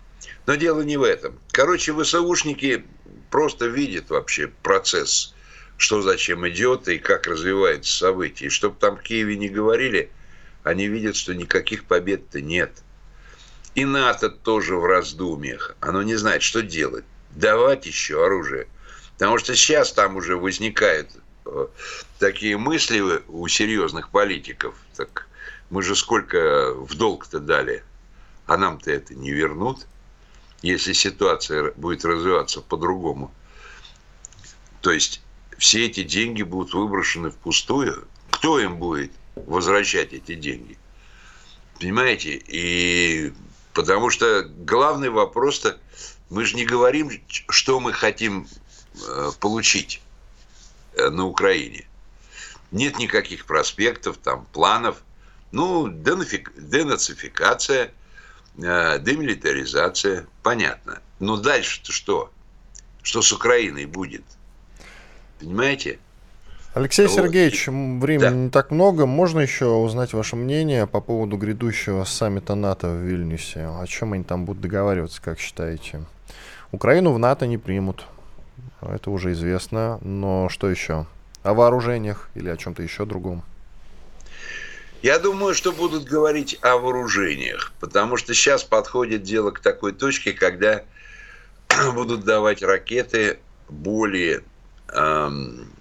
Но 0.45 0.55
дело 0.55 0.81
не 0.81 0.97
в 0.97 1.03
этом. 1.03 1.39
Короче, 1.51 1.93
ВСУшники 1.93 2.85
просто 3.31 3.67
видят 3.67 4.09
вообще 4.09 4.47
процесс, 4.61 5.33
что 5.77 6.01
зачем 6.01 6.47
идет 6.47 6.87
и 6.87 6.99
как 6.99 7.27
развивается 7.27 7.97
событие. 7.97 8.47
И 8.47 8.51
чтобы 8.51 8.77
там 8.77 8.97
в 8.97 9.01
Киеве 9.01 9.37
не 9.37 9.47
говорили– 9.47 10.11
они 10.63 10.87
видят, 10.87 11.15
что 11.15 11.33
никаких 11.33 11.85
побед-то 11.85 12.41
нет. 12.41 12.71
И 13.75 13.85
НАТО 13.85 14.29
тоже 14.29 14.75
в 14.75 14.85
раздумьях. 14.85 15.75
Оно 15.79 16.03
не 16.03 16.15
знает, 16.15 16.41
что 16.43 16.61
делать. 16.61 17.05
Давать 17.31 17.85
еще 17.85 18.23
оружие. 18.25 18.67
Потому 19.13 19.37
что 19.37 19.55
сейчас 19.55 19.91
там 19.91 20.15
уже 20.15 20.37
возникают 20.37 21.09
э, 21.45 21.67
такие 22.19 22.57
мысли 22.57 23.01
у 23.27 23.47
серьезных 23.47 24.09
политиков. 24.09 24.75
Так 24.95 25.27
мы 25.69 25.81
же 25.81 25.95
сколько 25.95 26.73
в 26.73 26.95
долг-то 26.95 27.39
дали, 27.39 27.83
а 28.45 28.57
нам-то 28.57 28.91
это 28.91 29.15
не 29.15 29.31
вернут, 29.31 29.87
если 30.61 30.93
ситуация 30.93 31.71
будет 31.75 32.05
развиваться 32.05 32.61
по-другому. 32.61 33.33
То 34.81 34.91
есть 34.91 35.21
все 35.57 35.85
эти 35.85 36.03
деньги 36.03 36.43
будут 36.43 36.73
выброшены 36.73 37.31
впустую. 37.31 38.07
Кто 38.29 38.59
им 38.59 38.77
будет 38.77 39.11
возвращать 39.35 40.13
эти 40.13 40.35
деньги. 40.35 40.77
Понимаете? 41.79 42.41
И 42.47 43.33
потому 43.73 44.09
что 44.09 44.43
главный 44.43 45.09
вопрос-то, 45.09 45.77
мы 46.29 46.45
же 46.45 46.55
не 46.55 46.65
говорим, 46.65 47.11
что 47.27 47.79
мы 47.79 47.93
хотим 47.93 48.47
э, 49.07 49.31
получить 49.39 50.01
э, 50.95 51.09
на 51.09 51.25
Украине. 51.25 51.87
Нет 52.71 52.97
никаких 52.97 53.45
проспектов, 53.45 54.17
там, 54.17 54.45
планов. 54.53 54.97
Ну, 55.51 55.89
денацификация, 55.89 57.93
э, 58.57 58.99
демилитаризация, 58.99 60.27
понятно. 60.41 61.01
Но 61.19 61.37
дальше-то 61.37 61.91
что? 61.91 62.31
Что 63.01 63.21
с 63.21 63.31
Украиной 63.31 63.85
будет? 63.85 64.23
Понимаете? 65.39 65.99
Алексей 66.73 67.05
вот. 67.05 67.15
Сергеевич, 67.15 67.67
времени 67.67 68.19
да. 68.19 68.31
не 68.31 68.49
так 68.49 68.71
много. 68.71 69.05
Можно 69.05 69.41
еще 69.41 69.67
узнать 69.67 70.13
ваше 70.13 70.35
мнение 70.35 70.87
по 70.87 71.01
поводу 71.01 71.37
грядущего 71.37 72.03
саммита 72.03 72.55
НАТО 72.55 72.87
в 72.87 72.97
Вильнюсе? 72.97 73.67
О 73.67 73.85
чем 73.85 74.13
они 74.13 74.23
там 74.23 74.45
будут 74.45 74.63
договариваться, 74.63 75.21
как 75.21 75.39
считаете? 75.39 76.03
Украину 76.71 77.13
в 77.13 77.19
НАТО 77.19 77.45
не 77.45 77.59
примут. 77.59 78.05
Это 78.81 79.11
уже 79.11 79.33
известно. 79.33 79.99
Но 80.01 80.49
что 80.49 80.67
еще? 80.67 81.05
О 81.43 81.53
вооружениях 81.53 82.29
или 82.33 82.49
о 82.49 82.57
чем-то 82.57 82.81
еще 82.81 83.05
другом? 83.05 83.43
Я 85.03 85.19
думаю, 85.19 85.53
что 85.53 85.73
будут 85.73 86.05
говорить 86.05 86.57
о 86.61 86.77
вооружениях, 86.77 87.73
потому 87.79 88.17
что 88.17 88.33
сейчас 88.33 88.63
подходит 88.63 89.21
дело 89.21 89.51
к 89.51 89.59
такой 89.59 89.91
точке, 89.91 90.33
когда 90.33 90.83
будут 91.93 92.23
давать 92.23 92.63
ракеты 92.63 93.37
более 93.69 94.41
эм, 94.87 95.72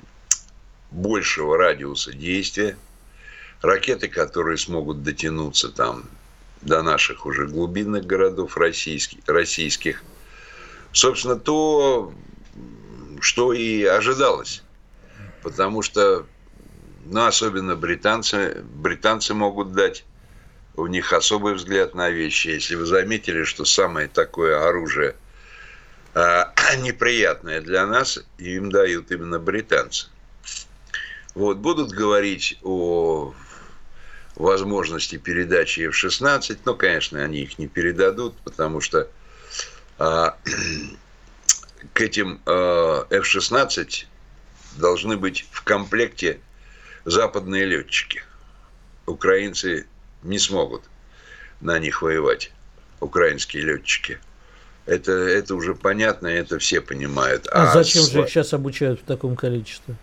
большего 0.92 1.56
радиуса 1.56 2.12
действия, 2.12 2.76
ракеты, 3.62 4.08
которые 4.08 4.58
смогут 4.58 5.02
дотянуться 5.02 5.70
там 5.70 6.04
до 6.60 6.82
наших 6.82 7.26
уже 7.26 7.46
глубинных 7.46 8.04
городов 8.04 8.56
российских, 8.56 9.18
российских. 9.26 10.02
Собственно, 10.92 11.36
то, 11.36 12.12
что 13.20 13.52
и 13.52 13.84
ожидалось. 13.84 14.62
Потому 15.42 15.82
что, 15.82 16.26
ну, 17.06 17.26
особенно 17.26 17.74
британцы, 17.74 18.62
британцы 18.74 19.34
могут 19.34 19.72
дать 19.72 20.04
у 20.74 20.86
них 20.86 21.12
особый 21.12 21.54
взгляд 21.54 21.94
на 21.94 22.10
вещи. 22.10 22.48
Если 22.48 22.76
вы 22.76 22.86
заметили, 22.86 23.44
что 23.44 23.64
самое 23.64 24.08
такое 24.08 24.68
оружие 24.68 25.16
э, 26.14 26.44
неприятное 26.78 27.60
для 27.60 27.86
нас, 27.86 28.20
им 28.38 28.70
дают 28.70 29.10
именно 29.10 29.38
британцы. 29.38 30.11
Вот, 31.34 31.58
будут 31.58 31.92
говорить 31.92 32.58
о 32.62 33.34
возможности 34.36 35.16
передачи 35.16 35.80
F-16, 35.80 36.58
но, 36.64 36.74
конечно, 36.74 37.22
они 37.22 37.40
их 37.40 37.58
не 37.58 37.68
передадут, 37.68 38.36
потому 38.44 38.80
что 38.80 39.08
а, 39.98 40.36
к 41.92 42.00
этим 42.00 42.40
а, 42.46 43.06
F-16 43.10 44.06
должны 44.76 45.16
быть 45.16 45.46
в 45.50 45.62
комплекте 45.62 46.40
западные 47.04 47.64
летчики. 47.64 48.22
Украинцы 49.06 49.86
не 50.22 50.38
смогут 50.38 50.82
на 51.60 51.78
них 51.78 52.02
воевать, 52.02 52.52
украинские 53.00 53.64
летчики. 53.64 54.18
Это, 54.84 55.12
это 55.12 55.54
уже 55.54 55.74
понятно, 55.74 56.26
это 56.26 56.58
все 56.58 56.80
понимают. 56.80 57.46
А, 57.52 57.70
а 57.70 57.72
зачем 57.72 58.02
с... 58.02 58.10
же 58.10 58.20
их 58.20 58.28
сейчас 58.28 58.52
обучают 58.52 59.00
в 59.00 59.04
таком 59.04 59.36
количестве? 59.36 59.96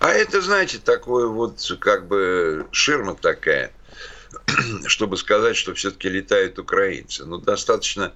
А 0.00 0.12
это, 0.12 0.40
знаете, 0.40 0.78
такое 0.78 1.26
вот 1.26 1.60
как 1.78 2.08
бы 2.08 2.66
ширма 2.72 3.14
такая, 3.14 3.70
чтобы 4.86 5.18
сказать, 5.18 5.56
что 5.56 5.74
все-таки 5.74 6.08
летают 6.08 6.58
украинцы. 6.58 7.26
Ну, 7.26 7.36
достаточно 7.36 8.14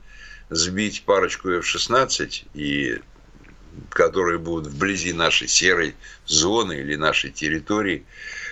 сбить 0.48 1.04
парочку 1.04 1.50
F-16, 1.50 2.46
и, 2.54 3.02
которые 3.90 4.38
будут 4.38 4.72
вблизи 4.72 5.12
нашей 5.12 5.46
серой 5.46 5.94
зоны 6.24 6.80
или 6.80 6.96
нашей 6.96 7.30
территории, 7.30 8.06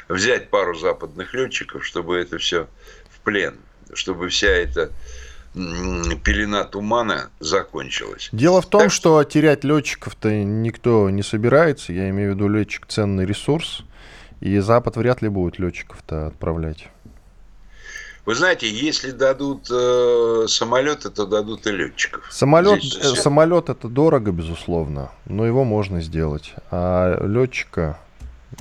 взять 0.09 0.51
пару 0.51 0.75
западных 0.75 1.33
летчиков, 1.33 1.87
чтобы 1.87 2.19
это 2.19 2.37
все 2.37 2.69
в 3.09 3.21
плен, 3.21 3.57
чтобы 3.95 4.29
вся 4.29 4.49
эта 4.49 4.93
пелена 5.55 6.65
тумана 6.65 7.31
закончилась. 7.41 8.29
Дело 8.33 8.63
в 8.63 8.67
том, 8.67 8.83
так... 8.83 8.93
что 8.93 9.23
терять 9.25 9.65
летчиков-то 9.65 10.31
никто 10.33 11.11
не 11.11 11.23
собирается. 11.23 11.93
Я 11.93 12.09
имею 12.11 12.33
в 12.33 12.35
виду 12.35 12.49
летчик 12.49 12.87
ценный 12.87 13.27
ресурс. 13.27 13.83
И 14.41 14.59
Запад 14.59 14.97
вряд 14.97 15.23
ли 15.23 15.29
будет 15.29 15.59
летчиков-то 15.59 16.27
отправлять. 16.29 16.89
Вы 18.25 18.37
знаете, 18.37 18.71
если 18.71 19.11
дадут 19.11 19.67
э, 19.71 20.47
самолеты, 20.49 21.11
то 21.11 21.27
дадут 21.27 21.67
и 21.67 21.73
летчиков. 21.73 22.27
Самолет, 22.31 22.83
Здесь... 22.83 23.05
э, 23.05 23.17
самолет 23.17 23.69
это 23.69 23.89
дорого, 23.89 24.31
безусловно, 24.31 25.11
но 25.27 25.45
его 25.45 25.65
можно 25.65 26.01
сделать. 26.01 26.55
А 26.71 27.21
летчика 27.27 27.99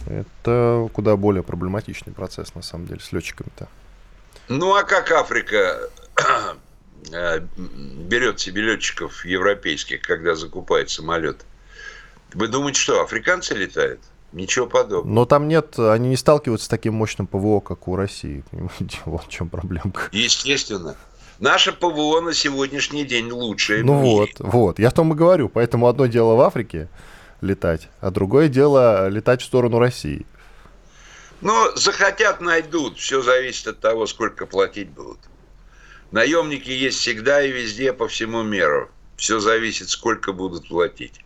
это 0.07 0.89
куда 0.93 1.15
более 1.15 1.43
проблематичный 1.43 2.11
процесс, 2.11 2.55
на 2.55 2.63
самом 2.63 2.87
деле, 2.87 3.01
с 3.01 3.11
летчиками-то. 3.11 3.67
Ну, 4.47 4.75
а 4.75 4.83
как 4.83 5.11
Африка 5.11 5.79
берет 7.09 8.39
себе 8.39 8.61
летчиков 8.61 9.25
европейских, 9.25 10.01
когда 10.01 10.35
закупает 10.35 10.89
самолет? 10.89 11.45
Вы 12.33 12.47
думаете, 12.47 12.79
что 12.79 13.01
африканцы 13.01 13.53
летают? 13.53 13.99
Ничего 14.31 14.65
подобного. 14.65 15.13
Но 15.13 15.25
там 15.25 15.47
нет, 15.47 15.77
они 15.77 16.09
не 16.09 16.15
сталкиваются 16.15 16.65
с 16.65 16.69
таким 16.69 16.93
мощным 16.93 17.27
ПВО, 17.27 17.59
как 17.59 17.87
у 17.87 17.95
России. 17.95 18.43
Понимаете, 18.51 18.99
вот 19.05 19.25
в 19.25 19.29
чем 19.29 19.49
проблема. 19.49 19.91
Естественно. 20.11 20.95
Наше 21.39 21.73
ПВО 21.73 22.21
на 22.21 22.33
сегодняшний 22.33 23.03
день 23.03 23.31
лучшее. 23.31 23.83
Ну 23.83 23.95
вот, 23.95 24.29
вот. 24.39 24.79
Я 24.79 24.89
о 24.89 24.91
том 24.91 25.11
и 25.11 25.15
говорю. 25.15 25.49
Поэтому 25.49 25.87
одно 25.87 26.05
дело 26.05 26.35
в 26.35 26.41
Африке 26.41 26.87
летать, 27.41 27.89
а 27.99 28.11
другое 28.11 28.47
дело 28.47 29.07
летать 29.09 29.41
в 29.41 29.45
сторону 29.45 29.79
России. 29.79 30.25
Ну, 31.41 31.75
захотят, 31.75 32.39
найдут. 32.39 32.99
Все 32.99 33.23
зависит 33.23 33.67
от 33.67 33.79
того, 33.79 34.05
сколько 34.05 34.45
платить 34.45 34.89
будут. 34.89 35.17
Наемники 36.11 36.69
есть 36.69 36.99
всегда 36.99 37.41
и 37.41 37.51
везде 37.51 37.93
по 37.93 38.07
всему 38.07 38.43
миру. 38.43 38.89
Все 39.15 39.39
зависит, 39.39 39.89
сколько 39.89 40.33
будут 40.33 40.67
платить. 40.67 41.21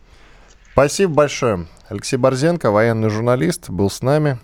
Спасибо 0.72 1.12
большое. 1.14 1.66
Алексей 1.88 2.16
Борзенко, 2.16 2.70
военный 2.70 3.08
журналист, 3.08 3.70
был 3.70 3.90
с 3.90 4.02
нами. 4.02 4.38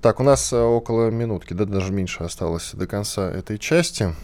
Так, 0.00 0.18
у 0.18 0.24
нас 0.24 0.52
э, 0.52 0.60
около 0.60 1.10
минутки, 1.10 1.54
да 1.54 1.64
даже 1.64 1.92
меньше 1.92 2.24
осталось 2.24 2.72
до 2.72 2.86
конца 2.88 3.30
этой 3.30 3.58
части. 3.58 4.14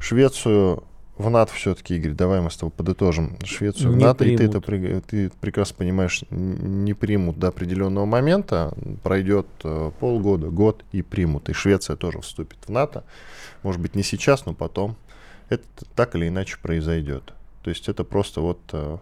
Швецию 0.00 0.84
в 1.18 1.28
НАТО 1.28 1.52
все-таки, 1.54 1.96
Игорь, 1.96 2.12
давай 2.12 2.40
мы 2.40 2.50
с 2.50 2.56
тобой 2.56 2.70
подытожим. 2.70 3.36
Швецию 3.44 3.90
не 3.90 3.96
в 3.96 3.98
НАТО, 3.98 4.18
примут. 4.24 4.40
и 4.40 4.48
ты 4.48 4.58
это 4.58 5.00
ты 5.02 5.30
прекрасно 5.40 5.76
понимаешь, 5.76 6.22
не 6.30 6.94
примут 6.94 7.38
до 7.38 7.48
определенного 7.48 8.06
момента. 8.06 8.72
Пройдет 9.02 9.46
э, 9.64 9.90
полгода, 9.98 10.48
год 10.48 10.84
и 10.92 11.02
примут. 11.02 11.48
И 11.48 11.52
Швеция 11.52 11.96
тоже 11.96 12.20
вступит 12.20 12.58
в 12.66 12.70
НАТО. 12.70 13.04
Может 13.62 13.80
быть, 13.80 13.94
не 13.94 14.02
сейчас, 14.02 14.46
но 14.46 14.54
потом. 14.54 14.96
Это 15.48 15.64
так 15.94 16.14
или 16.14 16.28
иначе 16.28 16.56
произойдет. 16.60 17.32
То 17.62 17.70
есть 17.70 17.88
это 17.88 18.04
просто 18.04 18.40
вот 18.40 18.60
э, 18.72 18.98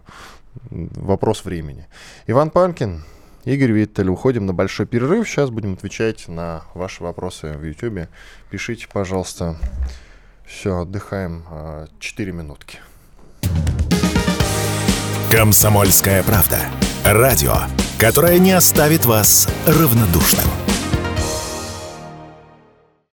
вопрос 0.69 1.45
времени. 1.45 1.87
Иван 2.27 2.49
Панкин, 2.49 3.03
Игорь 3.45 3.71
Виттель. 3.71 4.09
Уходим 4.09 4.45
на 4.45 4.53
большой 4.53 4.85
перерыв. 4.85 5.27
Сейчас 5.27 5.49
будем 5.49 5.73
отвечать 5.73 6.27
на 6.27 6.63
ваши 6.73 7.03
вопросы 7.03 7.53
в 7.53 7.63
YouTube. 7.63 8.07
Пишите, 8.49 8.87
пожалуйста. 8.91 9.57
Все, 10.45 10.81
отдыхаем. 10.81 11.43
А, 11.49 11.87
четыре 11.99 12.33
минутки. 12.33 12.79
Комсомольская 15.31 16.23
правда. 16.23 16.59
Радио, 17.05 17.55
которое 17.97 18.37
не 18.37 18.51
оставит 18.51 19.05
вас 19.05 19.47
равнодушным. 19.65 20.70